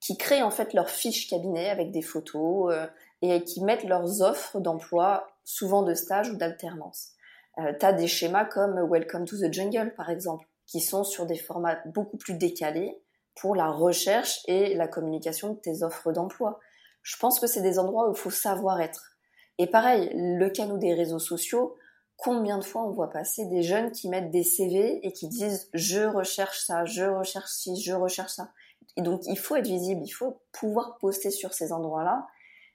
[0.00, 2.86] qui créent en fait leurs fiches cabinet avec des photos euh,
[3.22, 7.12] et qui mettent leurs offres d'emploi, souvent de stage ou d'alternance.
[7.58, 11.26] Euh, tu as des schémas comme Welcome to the Jungle, par exemple, qui sont sur
[11.26, 12.98] des formats beaucoup plus décalés
[13.34, 16.60] pour la recherche et la communication de tes offres d'emploi.
[17.02, 19.18] Je pense que c'est des endroits où il faut savoir être.
[19.58, 21.76] Et pareil, le canot des réseaux sociaux,
[22.16, 25.68] combien de fois on voit passer des jeunes qui mettent des CV et qui disent
[25.74, 28.50] je recherche ça, je recherche ci, je recherche ça.
[28.96, 32.26] Et donc il faut être visible, il faut pouvoir poster sur ces endroits-là.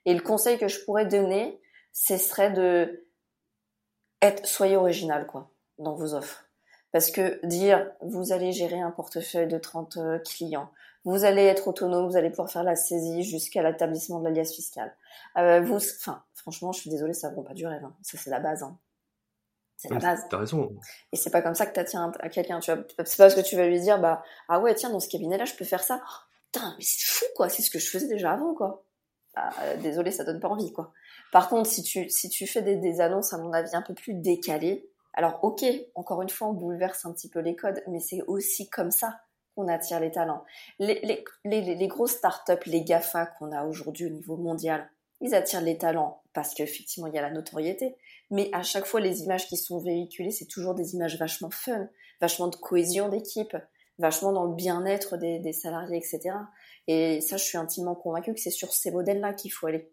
[0.04, 1.60] Et le conseil que je pourrais donner,
[1.92, 3.08] ce serait de
[4.22, 6.47] être, soyez original quoi, dans vos offres.
[6.92, 10.70] Parce que dire, vous allez gérer un portefeuille de 30 euh, clients,
[11.04, 14.94] vous allez être autonome, vous allez pouvoir faire la saisie jusqu'à l'établissement de l'alias fiscal.
[15.36, 17.84] Euh, vous, enfin, franchement, je suis désolée, ça ne vaut pas du rêve.
[17.84, 17.94] Hein.
[18.02, 18.62] Ça, c'est la base.
[18.62, 18.78] Hein.
[19.76, 20.26] C'est la base.
[20.28, 20.76] T'as raison.
[21.12, 22.58] Et c'est pas comme ça que t'attiens à quelqu'un.
[22.60, 25.00] Tu vois, c'est pas parce que tu vas lui dire, bah, ah ouais, tiens, dans
[25.00, 26.02] ce cabinet-là, je peux faire ça.
[26.02, 27.48] Oh, putain, mais c'est fou, quoi.
[27.48, 28.84] C'est ce que je faisais déjà avant, quoi.
[29.36, 30.92] Bah, euh, désolé, ça donne pas envie, quoi.
[31.30, 33.94] Par contre, si tu, si tu fais des, des annonces, à mon avis, un peu
[33.94, 35.64] plus décalées, alors, ok,
[35.96, 39.20] encore une fois, on bouleverse un petit peu les codes, mais c'est aussi comme ça
[39.56, 40.44] qu'on attire les talents.
[40.78, 44.88] Les, les, grosses startups, les GAFA qu'on a aujourd'hui au niveau mondial,
[45.20, 47.96] ils attirent les talents parce qu'effectivement, il y a la notoriété.
[48.30, 51.88] Mais à chaque fois, les images qui sont véhiculées, c'est toujours des images vachement fun,
[52.20, 53.56] vachement de cohésion d'équipe,
[53.98, 56.30] vachement dans le bien-être des, des salariés, etc.
[56.86, 59.90] Et ça, je suis intimement convaincue que c'est sur ces modèles-là qu'il faut aller.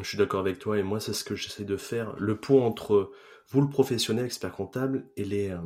[0.00, 2.16] Je suis d'accord avec toi et moi, c'est ce que j'essaie de faire.
[2.16, 3.12] Le pont entre
[3.50, 5.58] vous, le professionnel, expert comptable, et les, euh,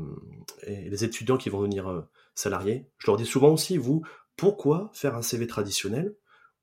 [0.66, 2.02] les étudiants qui vont devenir euh,
[2.34, 2.90] salariés.
[2.98, 4.02] Je leur dis souvent aussi, vous,
[4.36, 6.14] pourquoi faire un CV traditionnel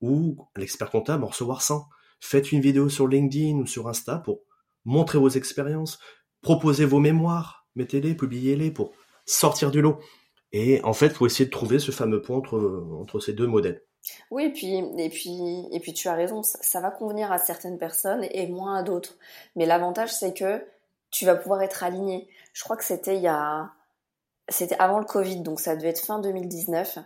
[0.01, 1.87] ou l'expert comptable en recevoir 100
[2.19, 4.41] Faites une vidéo sur LinkedIn ou sur Insta pour
[4.85, 5.99] montrer vos expériences,
[6.41, 8.93] proposez vos mémoires, mettez-les, publiez-les pour
[9.25, 9.99] sortir du lot.
[10.51, 13.81] Et en fait, faut essayer de trouver ce fameux pont entre, entre ces deux modèles.
[14.31, 17.77] Oui, et puis, et puis, et puis tu as raison, ça va convenir à certaines
[17.77, 19.17] personnes et moins à d'autres.
[19.55, 20.61] Mais l'avantage, c'est que
[21.13, 22.27] tu vas pouvoir être aligné.
[22.53, 23.69] Je crois que c'était il y a,
[24.49, 26.97] c'était avant le Covid, donc ça devait être fin 2019.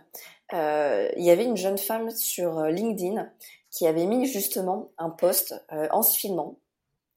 [0.54, 3.30] Euh, il y avait une jeune femme sur euh, LinkedIn
[3.70, 5.54] qui avait mis justement un post
[5.90, 6.58] en se filmant,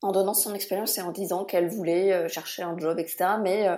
[0.02, 3.36] en donnant son expérience et en disant qu'elle voulait chercher un job, etc.
[3.42, 3.70] Mais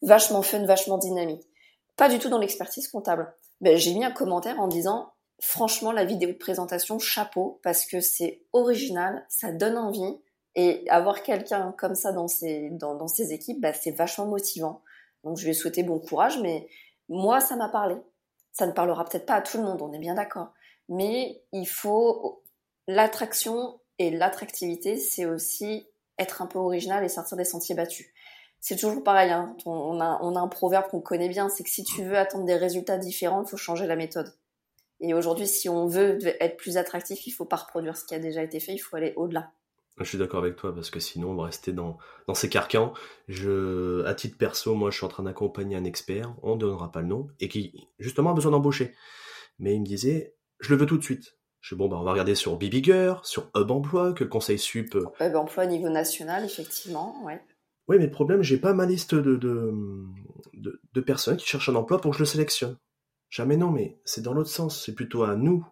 [0.00, 1.44] vachement fun, vachement dynamique.
[1.96, 3.34] Pas du tout dans l'expertise comptable.
[3.60, 8.00] Ben, j'ai mis un commentaire en disant franchement la vidéo de présentation chapeau parce que
[8.00, 10.20] c'est original, ça donne envie
[10.56, 14.82] et avoir quelqu'un comme ça dans ses dans, dans ses équipes, ben, c'est vachement motivant.
[15.24, 16.68] Donc je lui ai bon courage, mais
[17.08, 17.96] moi ça m'a parlé.
[18.52, 20.52] Ça ne parlera peut-être pas à tout le monde, on est bien d'accord.
[20.88, 22.42] Mais il faut
[22.86, 25.88] l'attraction et l'attractivité, c'est aussi
[26.18, 28.06] être un peu original et sortir des sentiers battus
[28.64, 29.30] c'est toujours pareil.
[29.30, 29.54] Hein.
[29.66, 32.46] On, a, on, a, un proverbe qu'on connaît bien, c'est que si tu veux attendre
[32.46, 34.34] des résultats différents, il faut changer la méthode.
[35.00, 38.18] Et aujourd'hui, si on veut être plus attractif, il faut pas reproduire ce qui a
[38.18, 39.52] déjà été fait, il faut aller au-delà.
[39.98, 42.92] Je suis d'accord avec toi parce que sinon on va rester dans, dans ces carcans.
[43.28, 46.90] Je, à titre perso, moi je suis en train d'accompagner un expert, on ne donnera
[46.90, 48.92] pas le nom, et qui justement a besoin d'embaucher.
[49.58, 51.36] Mais il me disait, je le veux tout de suite.
[51.60, 54.58] Je dis, bon, bah, on va regarder sur Bibigger, sur Hub Emploi, que le conseil
[54.58, 54.98] sup.
[55.20, 57.40] Hub Emploi au niveau national, effectivement, ouais.
[57.88, 59.72] Oui, mais le problème, j'ai pas ma liste de, de,
[60.92, 62.78] de, personnes qui cherchent un emploi pour que je le sélectionne.
[63.28, 64.82] Jamais non, mais c'est dans l'autre sens.
[64.84, 65.66] C'est plutôt à nous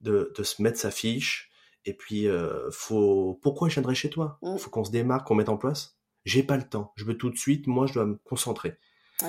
[0.00, 1.50] de, de se mettre sa fiche.
[1.84, 3.38] Et puis, euh, faut.
[3.42, 4.38] Pourquoi je viendrai chez toi?
[4.42, 4.58] Il mm.
[4.58, 5.96] Faut qu'on se démarque, qu'on mette en place?
[6.24, 6.92] J'ai pas le temps.
[6.96, 7.66] Je veux tout de suite.
[7.66, 8.78] Moi, je dois me concentrer.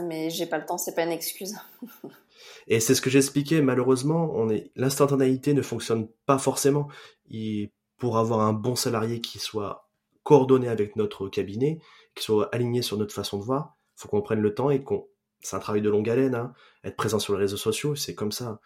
[0.03, 1.55] mais j'ai pas le temps, c'est pas une excuse.
[2.67, 3.61] et c'est ce que j'expliquais.
[3.61, 6.87] Malheureusement, on est l'instantanéité ne fonctionne pas forcément.
[7.29, 9.89] Et pour avoir un bon salarié qui soit
[10.23, 11.79] coordonné avec notre cabinet,
[12.15, 13.77] qui soit aligné sur notre façon de voir.
[13.95, 15.07] Faut qu'on prenne le temps et qu'on.
[15.39, 16.35] C'est un travail de longue haleine.
[16.35, 16.53] Hein.
[16.83, 18.59] Être présent sur les réseaux sociaux, c'est comme ça.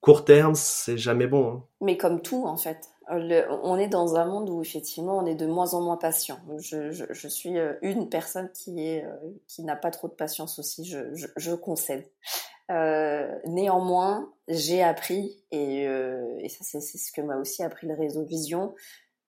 [0.00, 1.52] Court terme, c'est jamais bon.
[1.52, 1.64] Hein.
[1.80, 2.90] Mais comme tout, en fait.
[3.08, 6.38] On est dans un monde où effectivement on est de moins en moins patient.
[6.58, 10.84] Je, suis euh, une personne qui est euh, qui n'a pas trop de patience aussi.
[10.84, 12.06] Je, concède.
[12.70, 15.86] Euh, néanmoins, j'ai appris et,
[16.48, 18.74] ça c'est ce que m'a aussi appris le réseau Vision.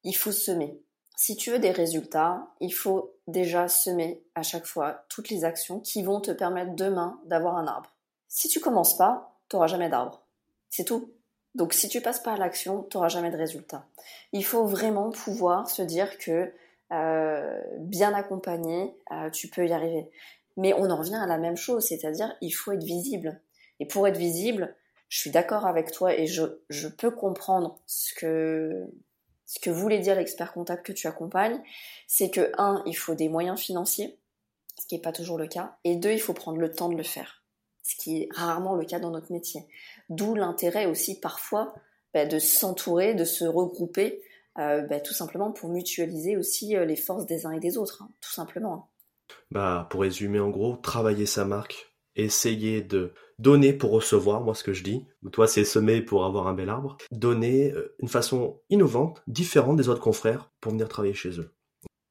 [0.05, 0.81] Il faut semer
[1.17, 5.81] si tu veux des résultats, il faut déjà semer à chaque fois toutes les actions
[5.81, 7.97] qui vont te permettre demain d'avoir un arbre.
[8.29, 10.27] Si tu commences pas, tu n'auras jamais d'arbre.
[10.69, 11.16] C'est tout.
[11.57, 13.87] Donc si tu passes pas à l'action, tu n'auras jamais de résultats.
[14.33, 16.53] Il faut vraiment pouvoir se dire que
[16.93, 20.11] euh, bien accompagné, euh, tu peux y arriver.
[20.59, 23.41] Mais on en revient à la même chose, c'est-à-dire il faut être visible.
[23.81, 24.77] Et pour être visible,
[25.09, 28.87] je suis d'accord avec toi et je, je peux comprendre ce que
[29.47, 31.63] ce que voulait dire l'expert comptable que tu accompagnes,
[32.09, 34.19] c'est que, un, il faut des moyens financiers,
[34.77, 36.97] ce qui n'est pas toujours le cas, et deux, il faut prendre le temps de
[36.97, 37.45] le faire,
[37.87, 39.63] ce qui est rarement le cas dans notre métier.
[40.09, 41.75] D'où l'intérêt aussi parfois
[42.13, 44.23] bah, de s'entourer, de se regrouper,
[44.59, 48.03] euh, bah, tout simplement pour mutualiser aussi euh, les forces des uns et des autres,
[48.03, 48.75] hein, tout simplement.
[48.75, 48.85] Hein.
[49.53, 54.65] Bah, pour résumer en gros, travailler sa marque, essayer de donner pour recevoir, moi ce
[54.65, 55.07] que je dis.
[55.31, 56.97] Toi, c'est semer pour avoir un bel arbre.
[57.13, 61.55] Donner euh, une façon innovante, différente des autres confrères pour venir travailler chez eux.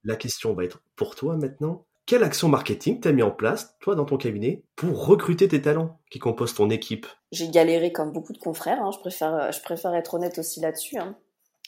[0.06, 1.86] La question va être pour toi maintenant.
[2.06, 6.00] Quelle action marketing t'as mis en place, toi, dans ton cabinet, pour recruter tes talents
[6.12, 7.08] qui composent ton équipe?
[7.32, 8.84] J'ai galéré comme beaucoup de confrères.
[8.84, 8.92] Hein.
[8.92, 10.98] Je, préfère, je préfère être honnête aussi là-dessus.
[10.98, 11.16] Hein.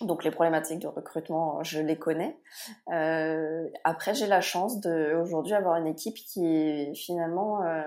[0.02, 2.38] Donc les problématiques de recrutement, je les connais.
[2.92, 7.82] Euh, après, j'ai la chance de aujourd'hui avoir une équipe qui finalement euh,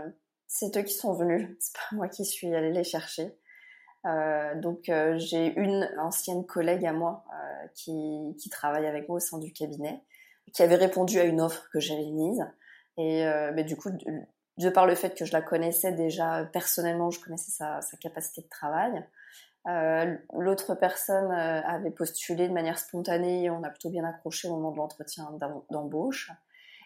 [0.49, 3.33] c'est eux qui sont venus, c'est pas moi qui suis allée les chercher.
[4.07, 9.21] Euh, donc euh, j'ai une ancienne collègue à moi euh, qui, travaille avec moi au
[9.21, 10.03] sein du cabinet,
[10.53, 12.45] qui avait répondu à une offre que j'avais mise.
[12.97, 13.91] Et mais du coup,
[14.59, 18.49] de, par le fait que je la connaissais déjà personnellement, je connaissais sa, capacité de
[18.49, 19.07] travail.
[20.35, 24.77] L'autre personne avait postulé de manière spontanée on a plutôt bien accroché au moment de
[24.77, 25.31] l'entretien
[25.71, 26.31] d'embauche.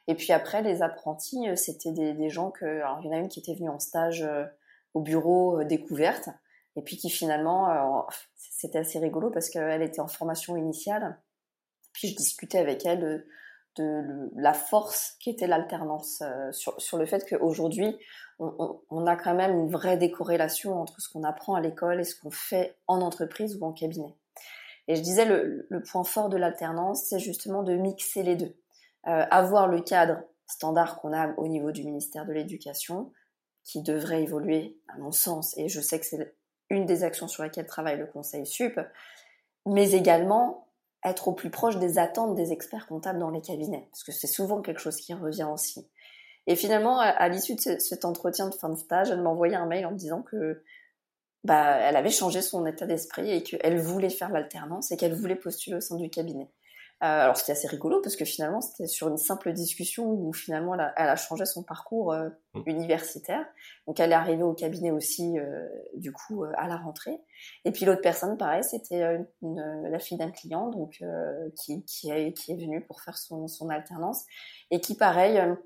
[0.06, 3.18] Et puis après, les apprentis, euh, c'était des, gens que, alors il y en a
[3.18, 4.44] une qui était venue en stage euh,
[4.92, 6.28] au bureau euh, découverte,
[6.76, 11.20] et puis qui finalement, c'était assez rigolo parce qu'elle était en formation initiale.
[11.92, 13.24] Puis je discutais avec elle
[13.76, 17.96] de, la force qui était l'alternance, sur, sur, le fait qu'aujourd'hui,
[18.38, 22.04] on, on, a quand même une vraie décorrélation entre ce qu'on apprend à l'école et
[22.04, 24.14] ce qu'on fait en entreprise ou en cabinet.
[24.88, 28.54] Et je disais, le, le point fort de l'alternance, c'est justement de mixer les deux.
[29.06, 33.12] Euh, avoir le cadre standard qu'on a au niveau du ministère de l'Éducation,
[33.62, 36.34] qui devrait évoluer à mon sens, et je sais que c'est
[36.70, 38.78] une des actions sur lesquelles travaille le Conseil SUP,
[39.66, 40.63] mais également
[41.04, 44.26] être au plus proche des attentes des experts comptables dans les cabinets, parce que c'est
[44.26, 45.86] souvent quelque chose qui revient aussi.
[46.46, 49.66] Et finalement, à, l'issue de cet entretien de fin de stage, elle m'a envoyé un
[49.66, 50.62] mail en me disant que
[51.42, 55.36] bah, elle avait changé son état d'esprit et qu'elle voulait faire l'alternance et qu'elle voulait
[55.36, 56.50] postuler au sein du cabinet.
[57.02, 60.74] Euh, alors c'était assez rigolo parce que finalement c'était sur une simple discussion où finalement
[60.74, 62.62] elle a, elle a changé son parcours euh, Mm.
[62.66, 63.44] universitaire.
[63.88, 67.18] Donc elle est arrivée au cabinet aussi euh, du coup euh, à la rentrée.
[67.64, 71.84] Et puis l'autre personne pareil c'était euh, une- la fille d'un client donc euh, qui,
[71.84, 74.22] qui, est, qui est venue pour faire son, son alternance
[74.70, 75.56] et qui pareil euh,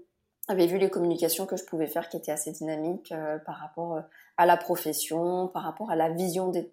[0.49, 3.97] avait vu les communications que je pouvais faire qui étaient assez dynamiques euh, par rapport
[3.97, 4.01] euh,
[4.39, 6.73] à la profession, par rapport à la vision des,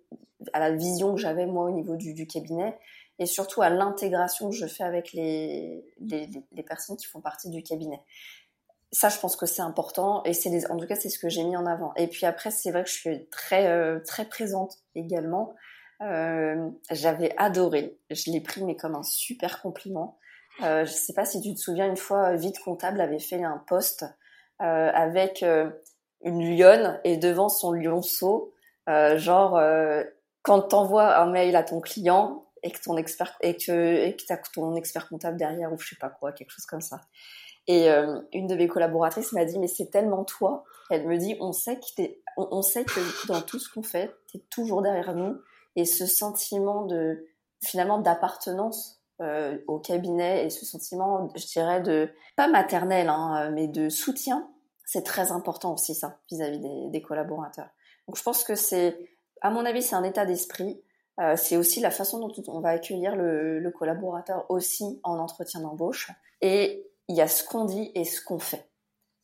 [0.53, 2.77] à la vision que j'avais moi au niveau du, du cabinet
[3.19, 7.63] et surtout à l'intégration que je fais avec les, les, personnes qui font partie du
[7.63, 8.01] cabinet.
[8.91, 11.43] Ça, je pense que c'est important et c'est en tout cas c'est ce que j'ai
[11.43, 11.93] mis en avant.
[11.95, 15.55] Et puis après, c'est vrai que je suis très euh, très présente également.
[16.01, 20.17] Euh, J'avais adoré, je l'ai pris mais comme un super compliment.
[20.63, 23.63] Euh, je sais pas si tu te souviens, une fois, Vite Comptable avait fait un
[23.67, 24.05] post
[24.61, 25.43] euh, avec
[26.23, 28.53] une lionne et devant son lionceau,
[28.87, 29.61] genre
[30.41, 34.23] quand t'envoies un mail à ton client et que ton expert et que et que
[34.27, 36.99] t'as ton expert comptable derrière ou je sais pas quoi, quelque chose comme ça.
[37.67, 40.65] Et euh, une de mes collaboratrices m'a dit mais c'est tellement toi.
[40.89, 44.13] Elle me dit on sait que t'es, on, sait que dans tout ce qu'on fait,
[44.31, 45.37] t'es toujours derrière nous
[45.75, 47.25] et ce sentiment de
[47.63, 53.67] finalement d'appartenance euh, au cabinet et ce sentiment, je dirais de pas maternel, hein, mais
[53.67, 54.49] de soutien,
[54.85, 57.69] c'est très important aussi ça vis-à-vis des collaborateurs.
[58.07, 58.97] Donc je pense que c'est,
[59.41, 60.81] à mon avis, c'est un état d'esprit.
[61.19, 66.11] Euh, c'est aussi la façon dont on va accueillir le, collaborateur aussi en entretien d'embauche.
[66.41, 68.69] Et il y a ce qu'on dit et ce qu'on fait.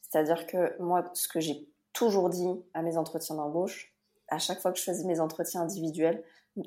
[0.01, 3.93] C'est-à-dire que moi, ce que j'ai toujours dit à mes entretiens d'embauche,
[4.30, 6.23] à chaque fois que je faisais mes entretiens individuels,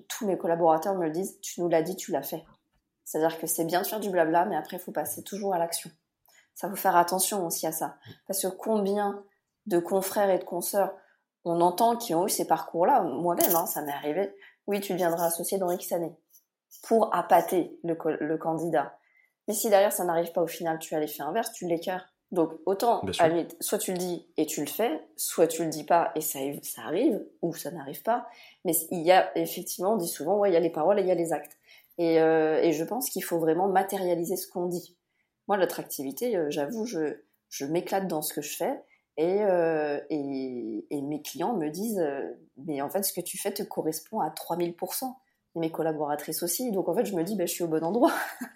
[0.08, 2.44] tous mes collaborateurs me le disent, tu nous l'as dit, tu l'as fait.
[3.04, 5.58] C'est-à-dire que c'est bien de faire du blabla, mais après, il faut passer toujours à
[5.58, 5.90] l'action.
[6.54, 7.96] Ça faut faire attention aussi à ça.
[8.26, 9.22] Parce que combien
[9.66, 10.94] de confrères et de consoeurs
[11.44, 14.34] on entend qui ont eu ces parcours-là, moi-même, hein, ça m'est arrivé,
[14.66, 16.14] oui, tu deviendras associé dans X années,
[16.82, 18.98] pour appâter le, candidat.
[19.46, 22.06] Mais si derrière ça n'arrive pas au final, tu as l'effet inverse, tu l'écœures.
[22.32, 25.70] Donc autant, à limite, soit tu le dis et tu le fais, soit tu le
[25.70, 28.26] dis pas et ça, ça arrive, ou ça n'arrive pas.
[28.64, 31.02] Mais il y a effectivement, on dit souvent, ouais, il y a les paroles et
[31.02, 31.56] il y a les actes.
[31.98, 34.96] Et, euh, et je pense qu'il faut vraiment matérialiser ce qu'on dit.
[35.46, 38.82] Moi, l'attractivité, euh, j'avoue, je, je m'éclate dans ce que je fais.
[39.16, 42.20] Et, euh, et, et mes clients me disent, euh,
[42.66, 45.14] mais en fait, ce que tu fais te correspond à 3000%.
[45.56, 46.72] Et mes collaboratrices aussi.
[46.72, 48.12] Donc en fait, je me dis, ben, je suis au bon endroit.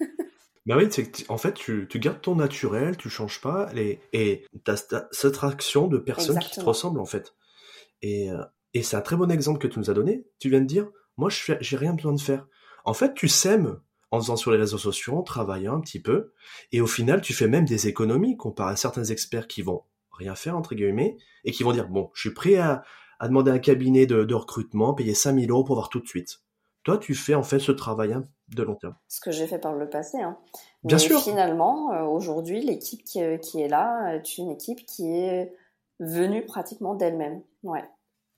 [0.66, 3.72] Bah oui, c'est que tu- en fait, tu, tu gardes ton naturel, tu changes pas,
[3.72, 7.32] les, et t'as t'as cette attraction de personnes qui te ressemblent, en fait.
[8.02, 8.44] Et, euh,
[8.74, 10.26] et c'est un très bon exemple que tu nous as donné.
[10.38, 12.46] Tu viens de dire, moi, je j'ai rien besoin de faire.
[12.84, 16.32] En fait, tu sèmes en faisant sur les réseaux sociaux, en travaillant un petit peu,
[16.72, 19.84] et au final, tu fais même des économies comparé à certains experts qui vont
[20.18, 22.82] rien faire, entre guillemets, et qui vont dire, bon, je suis prêt à,
[23.20, 26.06] à demander à un cabinet de, de recrutement, payer 5000 euros pour voir tout de
[26.06, 26.40] suite.
[26.84, 28.94] Toi, tu fais en fait ce travail hein, de long terme.
[29.08, 30.18] ce que j'ai fait par le passé.
[30.20, 30.38] Hein.
[30.84, 31.20] Bien Mais sûr.
[31.20, 35.52] finalement, euh, aujourd'hui, l'équipe qui, euh, qui est là est une équipe qui est
[36.00, 37.42] venue pratiquement d'elle-même.
[37.62, 37.84] Ouais.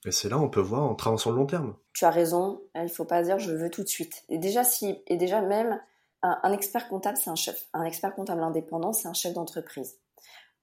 [0.05, 1.75] Et c'est là on peut voir en travaillant sur le long terme.
[1.93, 4.23] Tu as raison, il faut pas dire je veux tout de suite.
[4.29, 5.79] Et déjà, si, et déjà même,
[6.23, 7.67] un, un expert comptable, c'est un chef.
[7.73, 9.99] Un expert comptable indépendant, c'est un chef d'entreprise.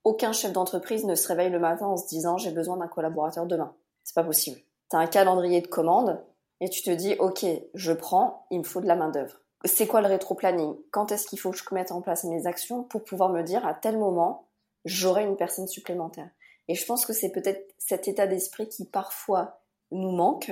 [0.09, 3.45] Aucun chef d'entreprise ne se réveille le matin en se disant j'ai besoin d'un collaborateur
[3.45, 3.75] demain.
[4.03, 4.59] C'est pas possible.
[4.89, 6.19] Tu as un calendrier de commande
[6.61, 7.45] et tu te dis ok,
[7.75, 9.35] je prends, il me faut de la main d'œuvre.
[9.65, 10.75] C'est quoi le rétro-planning?
[10.89, 13.67] Quand est-ce qu'il faut que je mette en place mes actions pour pouvoir me dire
[13.67, 14.47] à tel moment
[14.83, 16.31] j'aurai une personne supplémentaire?
[16.67, 20.51] Et je pense que c'est peut-être cet état d'esprit qui parfois nous manque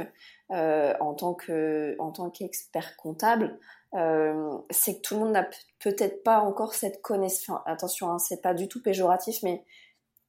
[0.51, 3.57] euh, en tant qu'expert comptable,
[3.95, 5.47] euh, c'est que tout le monde n'a
[5.79, 7.49] peut-être pas encore cette connaissance.
[7.49, 9.63] enfin, attention, hein, c'est pas du tout péjoratif, mais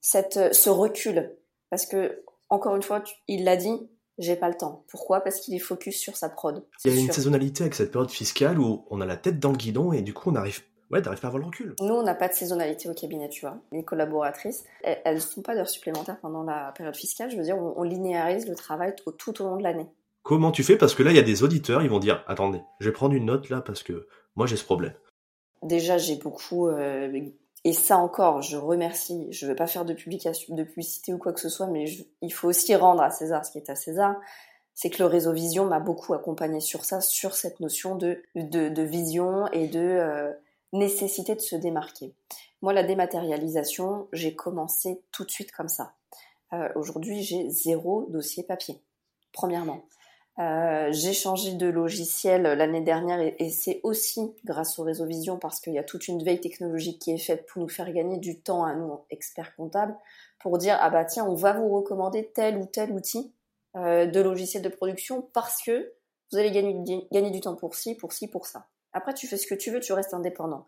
[0.01, 1.37] cette euh, ce recul,
[1.71, 4.85] parce que encore une fois, tu- il l'a dit, j'ai pas le temps.
[4.89, 5.21] Pourquoi?
[5.21, 6.65] Parce qu'il est focus sur sa prod.
[6.85, 7.15] Il y a une sûr.
[7.15, 10.15] saisonnalité avec cette période fiscale où on a la tête dans le guidon et du
[10.15, 11.75] coup on arrive, ouais, t'arrives pas à avoir le recul.
[11.81, 13.59] Nous, on n'a pas de saisonnalité au cabinet, tu vois.
[13.71, 17.31] Les collaboratrices, elles, elles font pas d'heures supplémentaires pendant la période fiscale.
[17.31, 19.87] Je veux dire, on, on linéarise le travail tout, tout au long de l'année.
[20.29, 20.77] Comment tu fais?
[20.77, 23.15] Parce que là il y a des auditeurs, ils vont dire, attendez, je vais prendre
[23.15, 24.93] une note là parce que moi j'ai ce problème.
[25.63, 27.31] Déjà, j'ai beaucoup, euh,
[27.65, 29.27] et ça encore, je remercie.
[29.31, 31.87] Je veux pas faire de publication, de publicité ou quoi que ce soit, mais
[32.21, 34.17] il faut aussi rendre à César ce qui est à César.
[34.75, 38.69] C'est que le réseau Vision m'a beaucoup accompagné sur ça, sur cette notion de, de,
[38.69, 40.31] de vision et de euh,
[40.75, 42.13] nécessité de se démarquer.
[42.61, 45.95] Moi, la dématérialisation, j'ai commencé tout de suite comme ça.
[46.53, 48.83] Euh, Aujourd'hui, j'ai zéro dossier papier,
[49.33, 49.87] premièrement.
[50.39, 55.61] Euh, j'ai changé de logiciel l'année dernière et, c'est aussi grâce au réseau Vision parce
[55.61, 58.41] qu'il y a toute une veille technologique qui est faite pour nous faire gagner du
[58.41, 59.97] temps à nous, experts comptables,
[60.39, 63.33] pour dire ah bah tiens, on va vous recommander tel ou tel outil
[63.77, 65.93] euh, de logiciel de production parce que
[66.31, 68.69] vous allez gagner, gagner du temps pour ci, pour ci, pour ça.
[68.93, 70.67] Après, tu fais ce que tu veux, tu restes indépendant.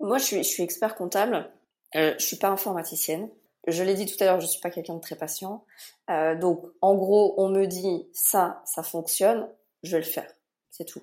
[0.00, 1.50] Moi, je suis, je suis expert comptable.
[1.94, 3.28] Euh, je suis pas informaticienne.
[3.66, 5.64] Je l'ai dit tout à l'heure, je suis pas quelqu'un de très patient.
[6.08, 9.48] Euh, donc, en gros, on me dit ça, ça fonctionne,
[9.82, 10.30] je vais le faire.
[10.70, 11.02] C'est tout.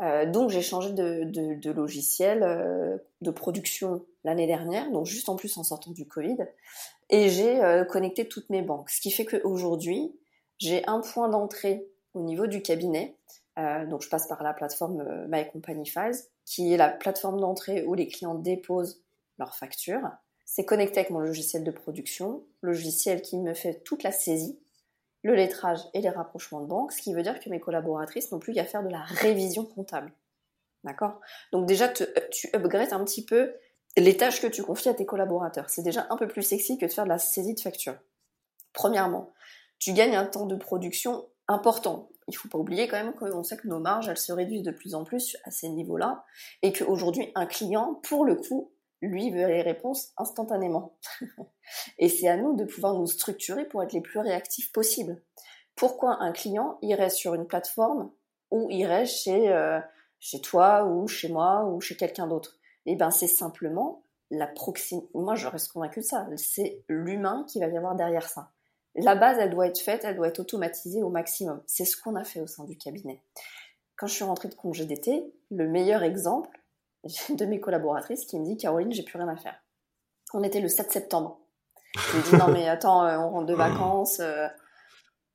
[0.00, 5.56] Euh, donc, j'ai changé de, logiciel euh, de production l'année dernière, donc juste en plus
[5.58, 6.38] en sortant du Covid,
[7.10, 8.90] et j'ai connecté toutes mes banques.
[8.90, 10.12] Ce qui fait qu'aujourd'hui,
[10.58, 13.16] j'ai un point d'entrée au niveau du cabinet.
[13.56, 17.94] Donc, je passe par la plateforme My Company Files, qui est la plateforme d'entrée où
[17.94, 19.02] les clients déposent
[19.38, 20.08] leurs factures.
[20.54, 24.60] C'est connecté avec mon logiciel de production, logiciel qui me fait toute la saisie,
[25.22, 28.38] le lettrage et les rapprochements de banque, ce qui veut dire que mes collaboratrices n'ont
[28.38, 30.12] plus qu'à faire de la révision comptable.
[30.84, 31.22] D'accord?
[31.52, 33.54] Donc déjà, tu upgrades un petit peu
[33.96, 35.70] les tâches que tu confies à tes collaborateurs.
[35.70, 37.96] C'est déjà un peu plus sexy que de faire de la saisie de facture.
[38.74, 39.32] Premièrement,
[39.78, 42.10] tu gagnes un temps de production important.
[42.28, 44.70] Il faut pas oublier quand même qu'on sait que nos marges, elles se réduisent de
[44.70, 46.26] plus en plus à ces niveaux-là,
[46.60, 48.71] et qu'aujourd'hui, un client, pour le coup,
[49.02, 50.96] lui veut les réponses instantanément.
[51.98, 55.20] et c'est à nous de pouvoir nous structurer pour être les plus réactifs possibles.
[55.74, 58.10] Pourquoi un client irait sur une plateforme
[58.50, 59.80] ou irait chez, euh,
[60.20, 62.58] chez toi ou chez moi ou chez quelqu'un d'autre?
[62.86, 65.08] Eh ben, c'est simplement la proximité.
[65.14, 66.26] Moi, je reste convaincue de ça.
[66.36, 68.50] C'est l'humain qui va y avoir derrière ça.
[68.94, 71.62] La base, elle doit être faite, elle doit être automatisée au maximum.
[71.66, 73.22] C'est ce qu'on a fait au sein du cabinet.
[73.96, 76.50] Quand je suis rentrée de congé d'été, le meilleur exemple,
[77.30, 79.54] de mes collaboratrices qui me dit Caroline, j'ai plus rien à faire.
[80.34, 81.40] On était le 7 septembre.
[81.94, 84.48] Je lui dis non mais attends, euh, on rentre de vacances, euh,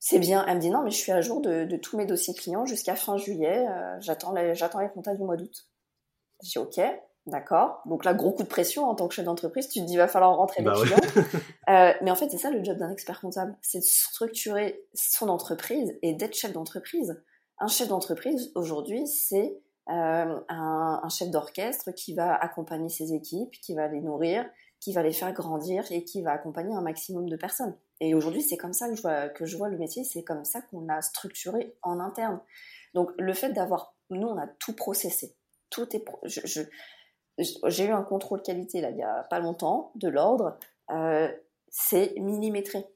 [0.00, 0.44] c'est bien.
[0.48, 2.66] Elle me dit non mais je suis à jour de, de tous mes dossiers clients
[2.66, 3.66] jusqu'à fin juillet.
[3.68, 5.68] euh, j'attends les, j'attends les comptes du mois d'août.
[6.42, 6.80] Je dis ok,
[7.26, 7.80] d'accord.
[7.86, 9.68] Donc là gros coup de pression en tant que chef d'entreprise.
[9.68, 10.86] Tu te dis va falloir rentrer Bah les ouais.
[10.86, 11.24] clients.
[11.68, 15.28] Euh, mais en fait c'est ça le job d'un expert comptable, c'est de structurer son
[15.28, 17.22] entreprise et d'être chef d'entreprise.
[17.58, 23.74] Un chef d'entreprise aujourd'hui c'est un, un chef d'orchestre qui va accompagner ses équipes, qui
[23.74, 24.44] va les nourrir,
[24.80, 27.76] qui va les faire grandir et qui va accompagner un maximum de personnes.
[28.00, 28.88] Et aujourd'hui, c'est comme ça
[29.34, 32.40] que je vois, le métier, c'est comme ça qu'on l'a structuré en interne.
[32.94, 35.36] Donc le fait d'avoir, nous on a tout processé,
[35.70, 36.04] tout est,
[37.66, 40.56] j'ai eu un contrôle qualité là il y a pas longtemps de l'ordre,
[40.90, 41.30] euh,
[41.68, 42.86] c'est millimétré.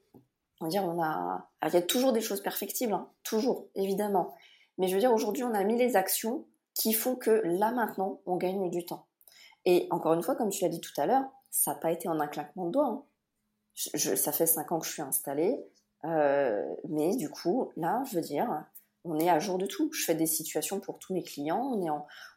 [0.61, 4.33] On va a, il y a toujours des choses perfectibles, hein, toujours évidemment.
[4.77, 8.21] Mais je veux dire aujourd'hui on a mis les actions qui font que là maintenant
[8.25, 9.07] on gagne du temps.
[9.65, 12.07] Et encore une fois, comme tu l'as dit tout à l'heure, ça n'a pas été
[12.09, 12.87] en un claquement de doigts.
[12.87, 13.03] hein.
[13.75, 15.65] Ça fait cinq ans que je suis installée,
[16.05, 18.65] euh, mais du coup, là, je veux dire,
[19.03, 19.91] on est à jour de tout.
[19.93, 21.89] Je fais des situations pour tous mes clients, on est,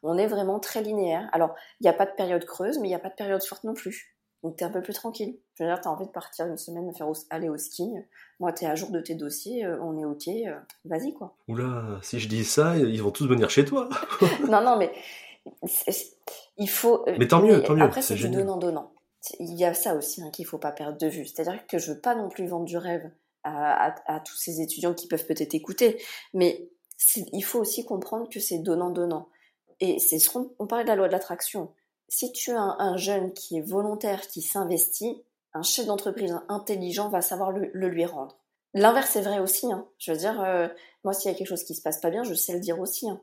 [0.03, 1.29] on est vraiment très linéaire.
[1.33, 3.43] Alors, il n'y a pas de période creuse, mais il n'y a pas de période
[3.43, 4.16] forte non plus.
[4.43, 5.39] Donc, tu es un peu plus tranquille.
[5.55, 7.91] Je veux dire, tu as envie de partir une semaine faire au- aller au ski.
[8.39, 11.35] Moi, tu es à jour de tes dossiers, euh, on est OK, euh, vas-y quoi.
[11.49, 13.89] Oula, si je dis ça, ils vont tous venir chez toi.
[14.49, 14.93] non, non, mais
[16.59, 17.05] il faut.
[17.19, 18.43] Mais tant mieux, tant mieux, Après, c'est du génial.
[18.43, 18.93] donnant-donnant.
[19.41, 21.27] Il y a ça aussi hein, qu'il faut pas perdre de vue.
[21.27, 23.11] C'est-à-dire que je veux pas non plus vendre du rêve
[23.43, 26.01] à, à- à tous ces étudiants qui peuvent peut-être écouter,
[26.35, 26.69] mais
[27.33, 29.29] il faut aussi comprendre que c'est donnant-donnant.
[29.81, 31.71] Et c'est ce qu'on on parlait de la loi de l'attraction.
[32.09, 35.23] Si tu as un, un jeune qui est volontaire, qui s'investit,
[35.57, 38.39] un chef d'entreprise intelligent va savoir le, lui rendre.
[38.75, 39.73] L'inverse est vrai aussi.
[39.73, 39.89] Hein.
[39.99, 40.69] Je veux dire, euh,
[41.03, 42.79] moi, s'il y a quelque chose qui se passe pas bien, je sais le dire
[42.79, 43.09] aussi.
[43.09, 43.21] Hein.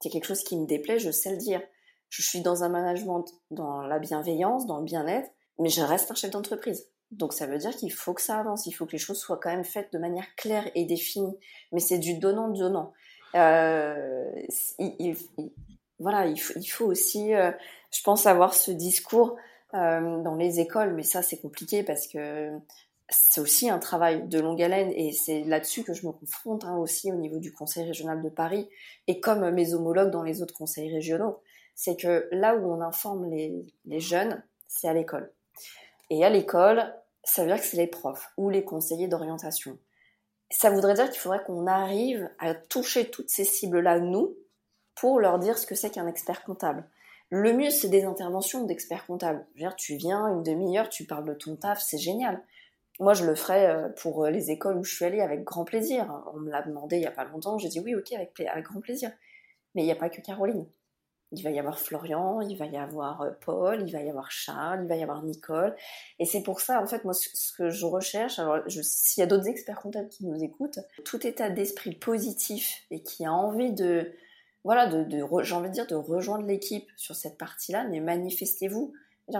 [0.00, 1.62] S'il y a quelque chose qui me déplaît, je sais le dire.
[2.08, 6.14] Je suis dans un management, dans la bienveillance, dans le bien-être, mais je reste un
[6.14, 6.88] chef d'entreprise.
[7.12, 9.38] Donc ça veut dire qu'il faut que ça avance, il faut que les choses soient
[9.38, 11.36] quand même faites de manière claire et définie.
[11.72, 12.92] Mais c'est du donnant-donnant.
[13.34, 14.30] Euh,
[15.98, 17.50] voilà, il faut, il faut aussi, euh,
[17.92, 19.36] je pense, avoir ce discours
[19.74, 22.50] euh, dans les écoles, mais ça c'est compliqué parce que
[23.08, 26.76] c'est aussi un travail de longue haleine et c'est là-dessus que je me confronte hein,
[26.76, 28.68] aussi au niveau du Conseil régional de Paris
[29.06, 31.40] et comme mes homologues dans les autres conseils régionaux,
[31.74, 35.30] c'est que là où on informe les, les jeunes, c'est à l'école.
[36.10, 39.78] Et à l'école, ça veut dire que c'est les profs ou les conseillers d'orientation.
[40.50, 44.36] Ça voudrait dire qu'il faudrait qu'on arrive à toucher toutes ces cibles-là, nous,
[44.96, 46.84] pour leur dire ce que c'est qu'un expert comptable.
[47.30, 49.44] Le mieux, c'est des interventions d'experts comptables.
[49.54, 52.42] Je veux dire, tu viens une demi-heure, tu parles de ton taf, c'est génial.
[53.00, 55.64] Moi, je le ferai euh, pour euh, les écoles où je suis allée avec grand
[55.64, 56.22] plaisir.
[56.32, 58.64] On me l'a demandé il y a pas longtemps, j'ai dit oui, ok, avec, avec
[58.64, 59.10] grand plaisir.
[59.74, 60.66] Mais il n'y a pas que Caroline.
[61.32, 64.30] Il va y avoir Florian, il va y avoir euh, Paul, il va y avoir
[64.30, 65.74] Charles, il va y avoir Nicole.
[66.20, 69.26] Et c'est pour ça, en fait, moi, ce que je recherche, alors s'il y a
[69.26, 74.12] d'autres experts comptables qui nous écoutent, tout état d'esprit positif et qui a envie de,
[74.66, 78.00] voilà, de, de re- j'ai envie de dire, de rejoindre l'équipe sur cette partie-là, mais
[78.00, 78.92] manifestez-vous.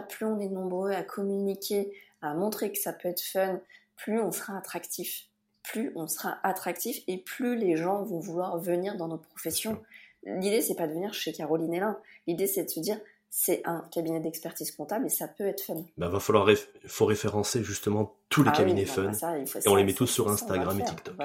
[0.09, 3.61] Plus on est nombreux à communiquer, à montrer que ça peut être fun,
[3.97, 5.27] plus on sera attractif.
[5.65, 9.83] Plus on sera attractif et plus les gens vont vouloir venir dans nos professions.
[10.23, 11.99] l'idée c'est pas de venir chez Caroline Hélin.
[12.29, 12.99] L'idée c'est de se dire
[13.29, 15.85] c'est un cabinet d'expertise comptable et ça peut être fun.
[15.99, 16.49] Bah, va falloir
[16.87, 20.07] faut référencer justement tous les ah cabinets bah, fun bah, et on les met tous
[20.07, 21.17] sur Instagram et TikTok.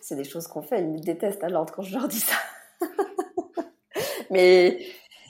[0.00, 0.80] C'est des choses qu'on fait.
[0.80, 2.34] Ils me détestent alors quand je leur dis ça.
[4.30, 4.86] mais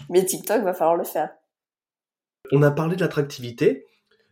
[0.08, 1.30] mais TikTok va falloir le faire.
[2.52, 3.86] On a parlé de l'attractivité,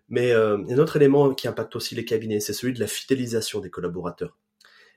[0.09, 2.75] mais euh, il y a un autre élément qui impacte aussi les cabinets, c'est celui
[2.75, 4.37] de la fidélisation des collaborateurs.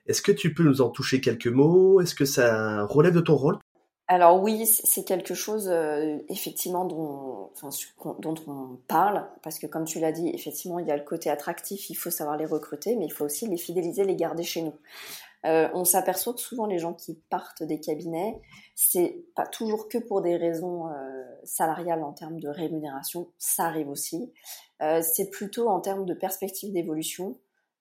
[0.06, 2.00] Est-ce que tu peux nous en toucher quelques mots?
[2.00, 3.58] Est-ce que ça relève de ton rôle?
[4.08, 7.50] Alors oui, c'est quelque chose euh, effectivement dont,
[8.20, 11.28] dont on parle, parce que comme tu l'as dit, effectivement, il y a le côté
[11.28, 14.62] attractif, il faut savoir les recruter, mais il faut aussi les fidéliser, les garder chez
[14.62, 14.74] nous.
[15.46, 18.40] Euh, on s'aperçoit que souvent les gens qui partent des cabinets,
[18.74, 23.88] c'est pas toujours que pour des raisons euh, salariales en termes de rémunération, ça arrive
[23.88, 24.32] aussi.
[24.80, 27.36] c'est plutôt en termes de perspective d'évolution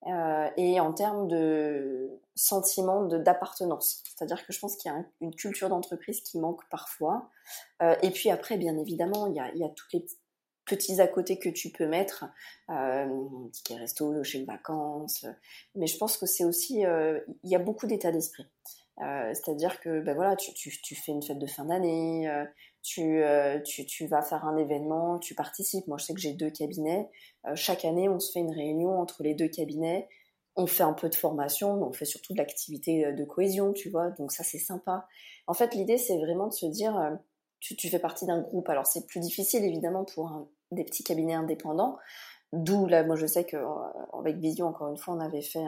[0.07, 4.03] euh, et en termes de sentiment d'appartenance.
[4.05, 7.31] C'est-à-dire que je pense qu'il y a une culture d'entreprise qui manque parfois.
[7.81, 10.05] Euh, et puis après, bien évidemment, il y a, y a tous les
[10.65, 12.25] petits à côté que tu peux mettre,
[12.69, 13.07] euh,
[13.51, 15.25] ticket resto, chez de vacances.
[15.75, 18.45] Mais je pense que c'est aussi, euh, il y a beaucoup d'état d'esprit.
[19.01, 22.45] Euh, c'est-à-dire que ben voilà, tu, tu, fais une fête de fin d'année, euh,
[22.81, 25.87] tu, euh, tu, tu, vas faire un événement, tu participes.
[25.87, 27.09] Moi, je sais que j'ai deux cabinets.
[27.55, 30.07] chaque année, on se fait une réunion entre les deux cabinets.
[30.55, 33.89] On fait un peu de formation, mais on fait surtout de l'activité de cohésion, tu
[33.89, 34.11] vois.
[34.11, 35.07] Donc ça, c'est sympa.
[35.47, 37.17] En fait, l'idée, c'est vraiment de se dire,
[37.59, 38.69] tu, tu fais partie d'un groupe.
[38.69, 41.97] Alors c'est plus difficile, évidemment, pour un, des petits cabinets indépendants.
[42.53, 43.57] D'où là, moi, je sais que
[44.17, 45.65] avec Vision, encore une fois, on avait fait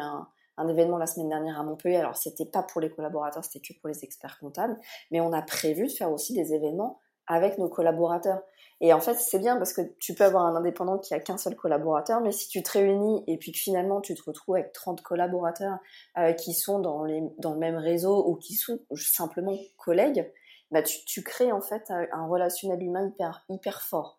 [0.57, 1.97] un événement la semaine dernière à Montpellier.
[1.97, 4.77] Alors, c'était pas pour les collaborateurs, c'était que pour les experts comptables.
[5.11, 8.41] Mais on a prévu de faire aussi des événements avec nos collaborateurs.
[8.79, 11.37] Et en fait, c'est bien parce que tu peux avoir un indépendant qui a qu'un
[11.37, 14.71] seul collaborateur, mais si tu te réunis et puis que finalement tu te retrouves avec
[14.71, 15.77] 30 collaborateurs
[16.17, 20.31] euh, qui sont dans, le même réseau ou qui sont simplement collègues,
[20.71, 24.16] bah tu, tu crées en fait un relationnel humain hyper, hyper fort.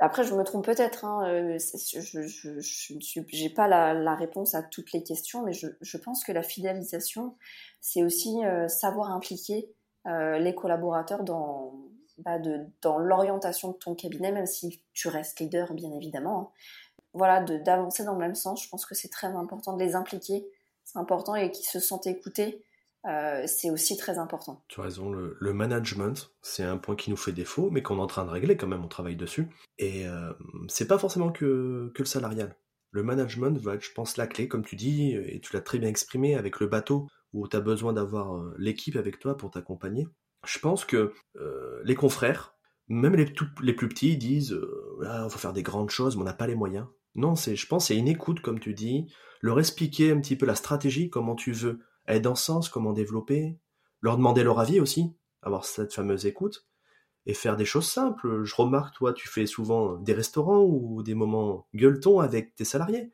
[0.00, 1.04] Après, je me trompe peut-être.
[1.04, 6.32] Hein, euh, je n'ai pas la, réponse à toutes les questions, mais je, pense que
[6.32, 7.36] la fidélisation,
[7.80, 9.70] c'est aussi euh, savoir impliquer
[10.06, 11.74] euh, les collaborateurs dans,
[12.18, 12.38] bah,
[12.82, 16.40] dans l'orientation de ton cabinet, même si tu restes leader, bien évidemment.
[16.40, 16.48] Hein.
[17.12, 18.64] Voilà, d'avancer dans le même sens.
[18.64, 20.44] Je pense que c'est très important de les impliquer.
[20.82, 22.64] C'est important et qu'ils se sentent écoutés
[23.06, 24.64] euh, c'est aussi très important.
[24.68, 28.02] Tu as raison, le, management, c'est un point qui nous fait défaut, mais qu'on est
[28.02, 29.48] en train de régler quand même, on travaille dessus.
[29.78, 30.32] Et euh,
[30.68, 32.56] c'est pas forcément que, que le salarial.
[32.92, 35.78] Le management va être, je pense, la clé, comme tu dis, et tu l'as très
[35.78, 39.50] bien exprimé avec le bateau, où tu as besoin d'avoir euh, l'équipe avec toi pour
[39.50, 40.08] t'accompagner.
[40.46, 41.14] Je pense que
[41.84, 42.54] les confrères,
[42.88, 43.32] même les,
[43.62, 44.54] les plus petits, disent
[45.06, 46.86] ah, on va faire des grandes choses, mais on n'a pas les moyens.
[47.14, 49.06] Non, c'est, je pense, c'est une écoute, comme tu dis,
[49.40, 52.92] leur expliquer un petit peu la stratégie, comment tu veux être dans ce sens, comment
[52.92, 53.58] développer,
[54.00, 56.66] leur demander leur avis aussi, avoir cette fameuse écoute,
[57.26, 58.44] et faire des choses simples.
[58.44, 63.10] Je remarque, toi, tu fais souvent des restaurants ou des moments gueuletons avec tes salariés.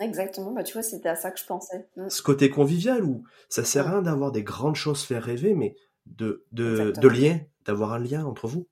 [0.00, 1.88] Exactement, bah tu vois, c'était à ça que je pensais.
[1.96, 2.08] Mm.
[2.08, 5.76] Ce côté convivial où ça sert à rien d'avoir des grandes choses faire rêver, mais
[6.06, 8.66] de, de, de lien, d'avoir un lien entre vous.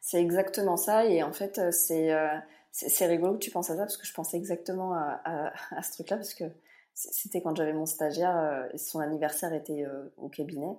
[0.00, 2.28] C'est exactement ça, et en fait, euh, euh,
[2.70, 5.52] c'est c'est rigolo que tu penses à ça, parce que je pensais exactement à, à,
[5.76, 6.44] à ce truc-là, parce que
[6.98, 10.76] c'était quand j'avais mon stagiaire, euh, son anniversaire était euh, au cabinet.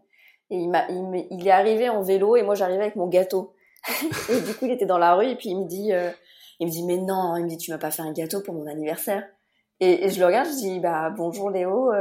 [0.49, 3.53] Et il, est arrivé en vélo et moi j'arrivais avec mon gâteau.
[4.29, 6.09] et du coup il était dans la rue et puis il me dit, euh,
[6.59, 8.53] il me dit mais non, il me dit tu m'as pas fait un gâteau pour
[8.53, 9.23] mon anniversaire.
[9.79, 11.91] Et, je le regarde, je dis bah bonjour Léo,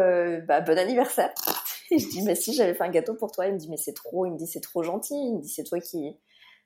[0.48, 1.32] bah bon anniversaire.
[1.92, 3.76] et je dis mais si j'avais fait un gâteau pour toi, il me dit mais
[3.76, 6.16] c'est trop, il me dit c'est trop gentil, il me dit c'est toi qui.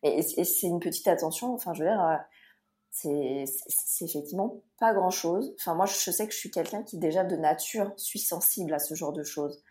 [0.05, 2.21] Et, et c'est une petite attention, enfin je veux dire
[2.93, 5.55] c'est effectivement pas grand chose.
[5.59, 8.79] Enfin, moi, je sais que je suis quelqu'un qui, déjà de nature, suis sensible à
[8.79, 9.63] ce genre de choses.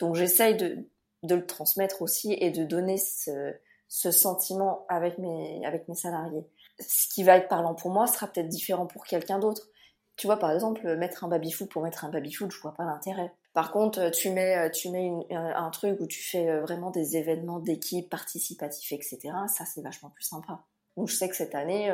[0.00, 0.84] Donc, j'essaye de,
[1.22, 3.54] de, le transmettre aussi et de donner ce,
[3.88, 6.44] ce sentiment avec mes, avec mes salariés.
[6.80, 9.68] Ce qui va être parlant pour moi sera peut-être différent pour quelqu'un d'autre.
[10.16, 13.32] Tu vois, par exemple, mettre un baby-foot pour mettre un baby-foot, je vois pas l'intérêt.
[13.52, 18.10] Par contre, tu mets, tu mets un truc où tu fais vraiment des événements d'équipe
[18.10, 19.18] participatifs, etc.
[19.46, 20.64] Ça, c'est vachement plus sympa.
[20.96, 21.90] Donc je sais que cette année,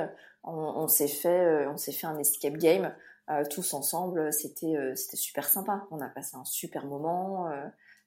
[0.47, 2.95] euh, on, s'est fait, euh, on s'est fait un escape game
[3.31, 4.33] euh, tous ensemble.
[4.33, 5.87] C'était, c'était super sympa.
[5.91, 7.51] On a passé un super moment.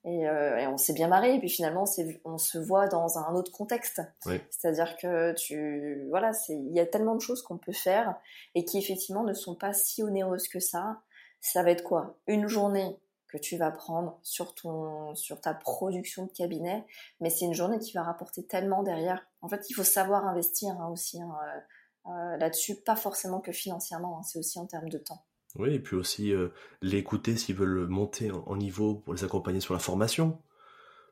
[0.05, 0.27] Et,
[0.67, 1.35] on s'est bien marré.
[1.35, 1.85] Et puis finalement,
[2.25, 4.01] on se voit dans un autre contexte.
[4.49, 8.15] C'est-à-dire que tu, voilà, il y a tellement de choses qu'on peut faire
[8.55, 11.01] et qui effectivement ne sont pas si onéreuses que ça.
[11.39, 12.17] Ça va être quoi?
[12.27, 16.85] Une journée que tu vas prendre sur ton sur ta production de cabinet,
[17.19, 19.25] mais c'est une journée qui va rapporter tellement derrière.
[19.41, 21.35] En fait, il faut savoir investir hein, aussi hein,
[22.07, 25.23] euh, là-dessus, pas forcément que financièrement, hein, c'est aussi en termes de temps.
[25.55, 26.49] Oui, et puis aussi euh,
[26.81, 30.39] l'écouter s'ils veulent monter en, niveau pour les accompagner sur la formation.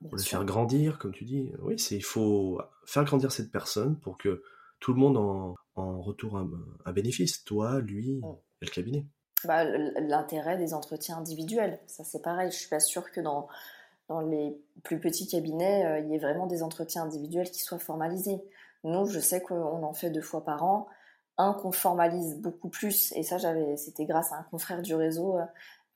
[0.02, 1.52] pour le faire grandir, comme tu dis.
[1.62, 4.42] Oui, c'est il faut faire grandir cette personne pour que
[4.80, 6.50] tout le monde en, en retour un,
[6.86, 7.44] un bénéfice.
[7.44, 8.34] Toi, lui Mm.
[8.62, 9.06] et le cabinet.
[9.46, 12.52] Bah, L'intérêt des entretiens individuels, ça c'est pareil.
[12.52, 13.48] Je suis pas sûre que dans,
[14.08, 17.80] dans les plus petits cabinets, euh, il y ait vraiment des entretiens individuels qui soient
[17.80, 18.42] formalisés.
[18.84, 20.88] Nous, je sais qu'on en fait deux fois par an.
[21.38, 25.38] Un qu'on formalise beaucoup plus, et ça, j'avais, c'était grâce à un confrère du réseau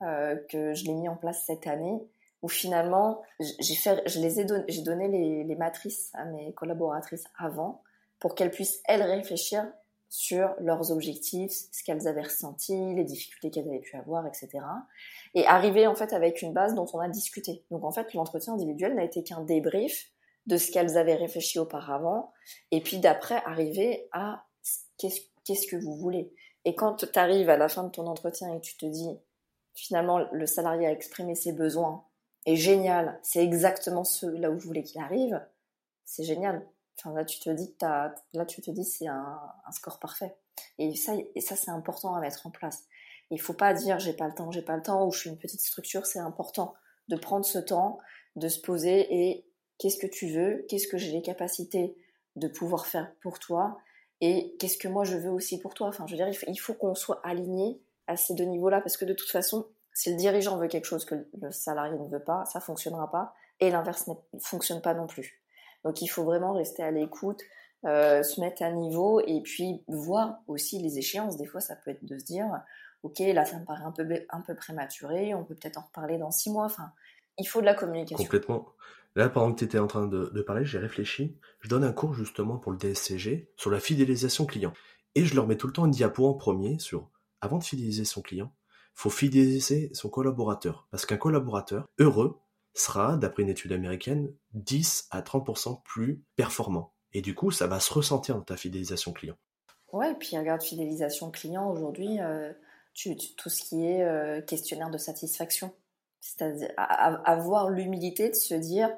[0.02, 2.00] euh, que je l'ai mis en place cette année,
[2.42, 6.52] où finalement, j'ai fait, je les ai donné, j'ai donné les, les matrices à mes
[6.54, 7.82] collaboratrices avant
[8.18, 9.66] pour qu'elles puissent elles réfléchir
[10.08, 14.48] sur leurs objectifs, ce qu'elles avaient ressenti, les difficultés qu'elles avaient pu avoir, etc.
[15.34, 17.64] Et arriver en fait avec une base dont on a discuté.
[17.70, 20.10] Donc en fait, l'entretien individuel n'a été qu'un débrief
[20.46, 22.32] de ce qu'elles avaient réfléchi auparavant,
[22.70, 24.44] et puis d'après arriver à
[24.98, 26.32] qu'est-ce que vous voulez.
[26.64, 29.18] Et quand tu arrives à la fin de ton entretien et tu te dis
[29.74, 32.04] finalement le salarié a exprimé ses besoins,
[32.46, 35.44] et génial, c'est exactement ce là où je voulais qu'il arrive,
[36.04, 36.64] c'est génial.
[36.98, 37.74] Enfin, là, tu te dis,
[38.72, 39.40] dis, c'est un,
[39.72, 40.34] score parfait.
[40.78, 42.84] Et ça, ça, c'est important à mettre en place.
[43.30, 45.30] Il faut pas dire, j'ai pas le temps, j'ai pas le temps, ou je suis
[45.30, 46.06] une petite structure.
[46.06, 46.74] C'est important
[47.08, 47.98] de prendre ce temps,
[48.36, 49.44] de se poser et
[49.78, 51.96] qu'est-ce que tu veux, qu'est-ce que j'ai les capacités
[52.36, 53.78] de pouvoir faire pour toi,
[54.20, 55.88] et qu'est-ce que moi je veux aussi pour toi.
[55.88, 59.04] Enfin, je veux dire, il faut, qu'on soit aligné à ces deux niveaux-là, parce que
[59.04, 62.44] de toute façon, si le dirigeant veut quelque chose que le salarié ne veut pas,
[62.46, 65.42] ça fonctionnera pas, et l'inverse ne fonctionne pas non plus.
[65.84, 67.40] Donc il faut vraiment rester à l'écoute,
[67.84, 71.36] euh, se mettre à niveau et puis voir aussi les échéances.
[71.36, 72.50] Des fois, ça peut être de se dire,
[73.02, 76.18] ok, là, ça me paraît un peu, un peu prématuré, on peut peut-être en reparler
[76.18, 76.64] dans six mois.
[76.64, 76.90] Enfin,
[77.38, 78.24] il faut de la communication.
[78.24, 78.66] Complètement.
[79.16, 81.38] Là, pendant que tu étais en train de, parler, j'ai réfléchi.
[81.60, 84.74] Je donne un cours justement pour le DSCG sur la fidélisation client.
[85.14, 87.10] Et je leur mets tout le temps une diapo en premier sur,
[87.40, 88.54] avant de fidéliser son client,
[88.92, 90.86] faut fidéliser son collaborateur.
[90.90, 92.38] Parce qu'un collaborateur heureux
[92.74, 96.92] sera, d'après une étude américaine, 10 à 30% plus performant.
[97.14, 99.36] Et du coup, ça va se ressentir dans ta fidélisation client.
[99.94, 102.52] Ouais, et puis regarde, fidélisation client, aujourd'hui, euh,
[103.38, 105.72] tout ce qui est euh, questionnaire de satisfaction.
[106.20, 108.90] C'est-à-dire avoir l'humilité de se dire,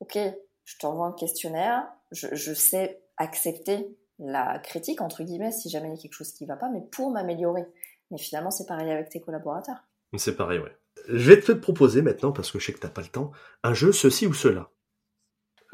[0.00, 0.18] ok,
[0.64, 5.94] je t'envoie un questionnaire, je, je sais accepter la critique, entre guillemets, si jamais il
[5.96, 7.66] y a quelque chose qui ne va pas, mais pour m'améliorer.
[8.10, 9.84] Mais finalement, c'est pareil avec tes collaborateurs.
[10.16, 10.76] C'est pareil, ouais.
[11.08, 13.74] Je vais te proposer maintenant, parce que je sais que t'as pas le temps, un
[13.74, 14.70] jeu ceci ou cela.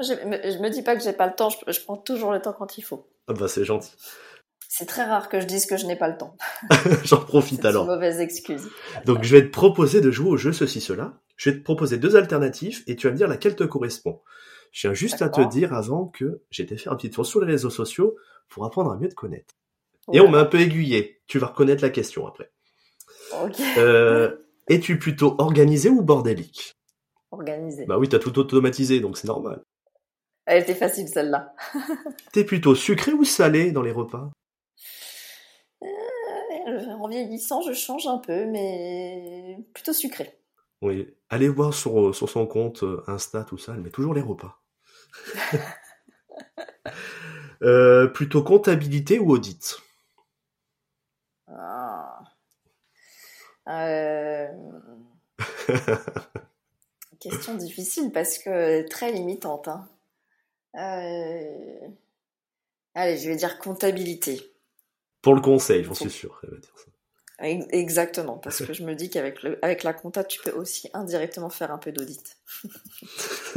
[0.01, 2.33] Je, me- je me dis pas que j'ai pas le temps, je, je prends toujours
[2.33, 3.07] le temps quand il faut.
[3.29, 3.93] Ah bah c'est gentil.
[4.83, 6.37] C'est très rare que je dise que je n'ai pas le temps.
[7.05, 7.87] J'en profite C'est une alors.
[7.87, 8.69] mauvaise excuse.
[9.05, 11.21] Donc je vais te proposer de jouer au jeu ceci cela.
[11.37, 14.23] Je vais te proposer deux alternatives et tu vas me dire laquelle te correspond.
[14.73, 17.39] Je tiens juste à te dire avant que j'ai été faire un petit tour sur
[17.45, 18.17] les réseaux sociaux
[18.49, 19.55] pour apprendre à mieux te connaître.
[20.13, 21.21] Et on m'a un peu aiguillé.
[21.29, 22.51] Tu vas reconnaître la question après.
[23.41, 23.61] Ok.
[23.79, 24.35] Euh,
[24.67, 26.75] Es-tu plutôt organisé ou bordélique?
[27.31, 27.87] Organisé.
[27.87, 29.63] Bah oui, t'as tout automatisé, donc c'est normal.
[30.45, 31.55] Elle était facile celle-là.
[32.33, 34.29] T'es plutôt sucré ou salé dans les repas?
[36.67, 40.39] En vieillissant, je change un peu, mais plutôt sucré.
[40.83, 41.09] Oui.
[41.31, 44.61] Allez voir sur, sur son compte euh, Insta, tout ça, elle met toujours les repas.
[47.63, 49.79] Euh, plutôt comptabilité ou audit?
[51.49, 52.25] Ah.
[53.69, 54.49] Euh,
[57.21, 59.69] Question difficile parce que très limitante.
[59.69, 59.89] hein.
[60.77, 61.89] Euh,
[62.95, 64.52] Allez, je vais dire comptabilité.
[65.23, 66.39] Pour le conseil, j'en suis sûr.
[66.43, 66.85] Elle va dire ça.
[67.45, 70.91] Ex- Exactement, parce que je me dis qu'avec le, avec la compta, tu peux aussi
[70.95, 72.37] indirectement faire un peu d'audit.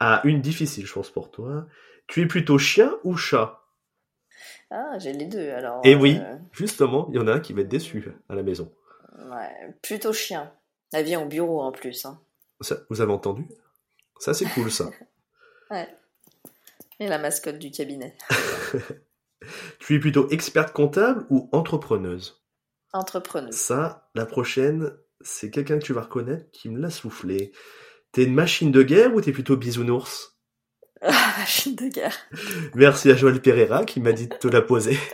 [0.00, 1.66] ah, une difficile, je pense, pour toi.
[2.06, 3.62] Tu es plutôt chien ou chat?
[4.70, 5.80] Ah, j'ai les deux alors.
[5.84, 6.18] Eh oui.
[6.20, 8.72] euh, Justement, il y en a un qui va être déçu à la maison.
[9.30, 10.52] ouais, plutôt chien.
[10.92, 12.04] La vie en bureau en plus.
[12.04, 12.20] Hein.
[12.60, 13.46] Ça, vous avez entendu?
[14.18, 14.90] Ça, c'est cool, ça.
[15.70, 15.88] Ouais.
[17.00, 18.16] Et la mascotte du cabinet.
[19.78, 22.44] Tu es plutôt experte comptable ou entrepreneuse?
[22.92, 23.54] Entrepreneuse.
[23.54, 27.52] Ça, la prochaine, c'est quelqu'un que tu vas reconnaître qui me l'a soufflé.
[28.12, 30.38] T'es une machine de guerre ou t'es plutôt bisounours?
[31.02, 32.16] Ah, machine de guerre.
[32.74, 34.98] Merci à Joël Pereira qui m'a dit de te la poser.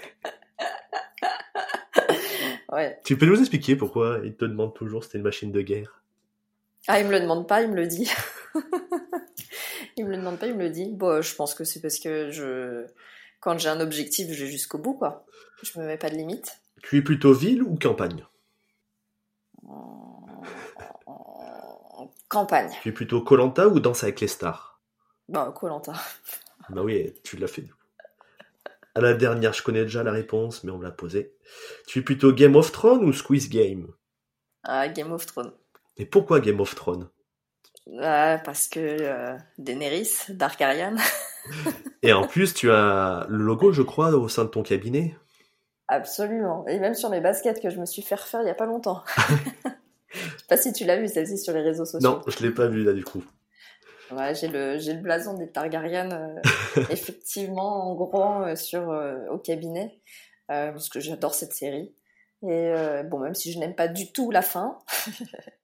[2.73, 2.99] Ouais.
[3.05, 6.03] Tu peux nous expliquer pourquoi il te demande toujours si t'es une machine de guerre?
[6.89, 8.11] Ah, il me le demande pas, il me le dit.
[9.99, 10.91] il me le demande pas, il me le dit.
[10.91, 12.87] Bon, je pense que c'est parce que je,
[13.43, 15.27] quand j'ai un objectif, je vais jusqu'au bout, quoi.
[15.65, 16.61] Je me mets pas de limite.
[16.85, 18.25] Tu es plutôt ville ou campagne?
[22.29, 22.71] Campagne.
[22.83, 24.81] Tu es plutôt Colanta ou Danse avec les stars?
[25.29, 25.93] Bah, Colanta.
[26.71, 27.79] Bah oui, tu l'as fait du coup.
[28.95, 31.35] À la dernière, je connais déjà la réponse, mais on me l'a posée.
[31.89, 33.89] Tu es plutôt Game of Thrones ou Squeeze Game?
[34.63, 35.53] Ah, Game of Thrones.
[35.97, 37.11] Et pourquoi Game of Thrones?
[37.99, 40.97] Parce que euh, Daenerys, Darkarian.
[42.03, 45.17] Et en plus, tu as le logo, je crois, au sein de ton cabinet.
[45.89, 46.67] Absolument.
[46.69, 48.67] Et même sur mes baskets que je me suis fait refaire il n'y a pas
[48.67, 49.03] longtemps.
[50.09, 52.09] je sais pas si tu l'as vu celle-ci sur les réseaux sociaux.
[52.09, 53.23] Non, je l'ai pas vu là du coup.
[54.11, 60.01] Ouais, j'ai le blason des Targaryen euh, effectivement en grand euh, sur euh, au cabinet
[60.49, 61.95] parce que j'adore cette série.
[62.43, 62.75] Et
[63.05, 64.79] bon, même si je n'aime pas du tout la fin.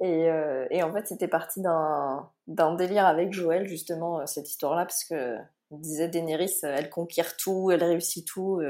[0.00, 0.28] et,
[0.70, 5.36] et en fait, c'était parti d'un délire avec Joël justement cette histoire-là parce que
[5.70, 8.60] disait Daenerys, elle conquiert tout, elle réussit tout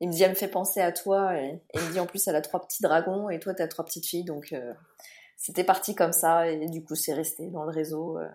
[0.00, 1.38] il me dit, elle me fait penser à toi.
[1.40, 3.68] Et, il me dit, en plus, elle a trois petits dragons et toi, tu as
[3.68, 4.24] trois petites filles.
[4.24, 4.74] Donc, euh,
[5.36, 6.48] c'était parti comme ça.
[6.48, 8.18] Et du coup, c'est resté dans le réseau.
[8.18, 8.28] Euh.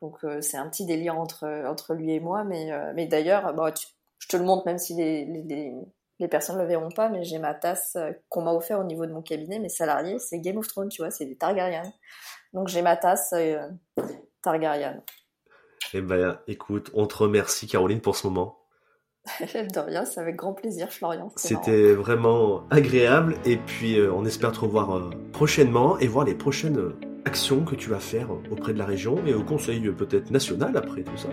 [0.00, 2.44] donc, euh, c'est un petit délire entre, entre lui et moi.
[2.44, 3.72] Mais, mais d'ailleurs, bah,
[4.18, 5.74] je te le montre, même si les, les
[6.28, 7.08] personnes ne le verront pas.
[7.08, 7.96] Mais j'ai ma tasse
[8.28, 9.58] qu'on m'a offert au niveau de mon cabinet.
[9.58, 11.82] Mes salariés, c'est Game of Thrones, tu vois, c'est des Targaryen.
[12.52, 13.34] Donc, j'ai ma tasse
[14.42, 15.02] Targaryen.
[15.94, 18.62] Eh ben, écoute, on te remercie, Caroline, pour ce moment.
[19.40, 21.30] de rien, c'est avec grand plaisir, Florian.
[21.36, 26.34] C'était vraiment agréable et puis euh, on espère te revoir euh, prochainement et voir les
[26.34, 30.30] prochaines euh, actions que tu vas faire auprès de la région et au conseil peut-être
[30.30, 31.28] national après tout ça.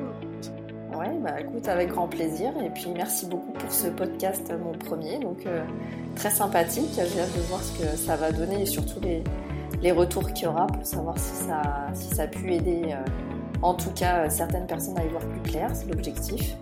[1.21, 5.45] Bah écoute, avec grand plaisir et puis merci beaucoup pour ce podcast, mon premier, donc
[6.15, 6.89] très sympathique.
[6.95, 9.23] J'ai hâte de voir ce que ça va donner et surtout les,
[9.81, 11.61] les retours qu'il y aura pour savoir si ça,
[11.93, 12.95] si ça a pu aider
[13.61, 16.55] en tout cas certaines personnes à y voir plus clair, c'est l'objectif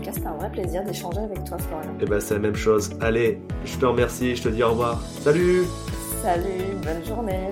[0.00, 1.90] tout cas, c'était un vrai plaisir d'échanger avec toi, Florian.
[1.90, 2.90] Et eh ben, c'est la même chose.
[3.00, 5.00] Allez, je te remercie, je te dis au revoir.
[5.22, 5.64] Salut
[6.22, 7.48] Salut, bonne journée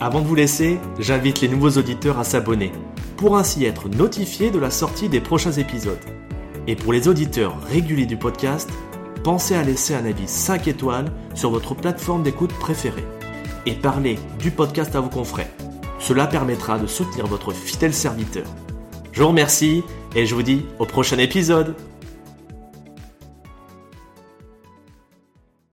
[0.00, 2.72] Avant de vous laisser, j'invite les nouveaux auditeurs à s'abonner,
[3.18, 5.98] pour ainsi être notifiés de la sortie des prochains épisodes.
[6.68, 8.70] Et pour les auditeurs réguliers du podcast,
[9.24, 13.04] pensez à laisser un avis 5 étoiles sur votre plateforme d'écoute préférée.
[13.66, 15.50] Et parlez du podcast à vos confrères.
[15.98, 18.46] Cela permettra de soutenir votre fidèle serviteur.
[19.10, 19.82] Je vous remercie
[20.14, 21.74] et je vous dis au prochain épisode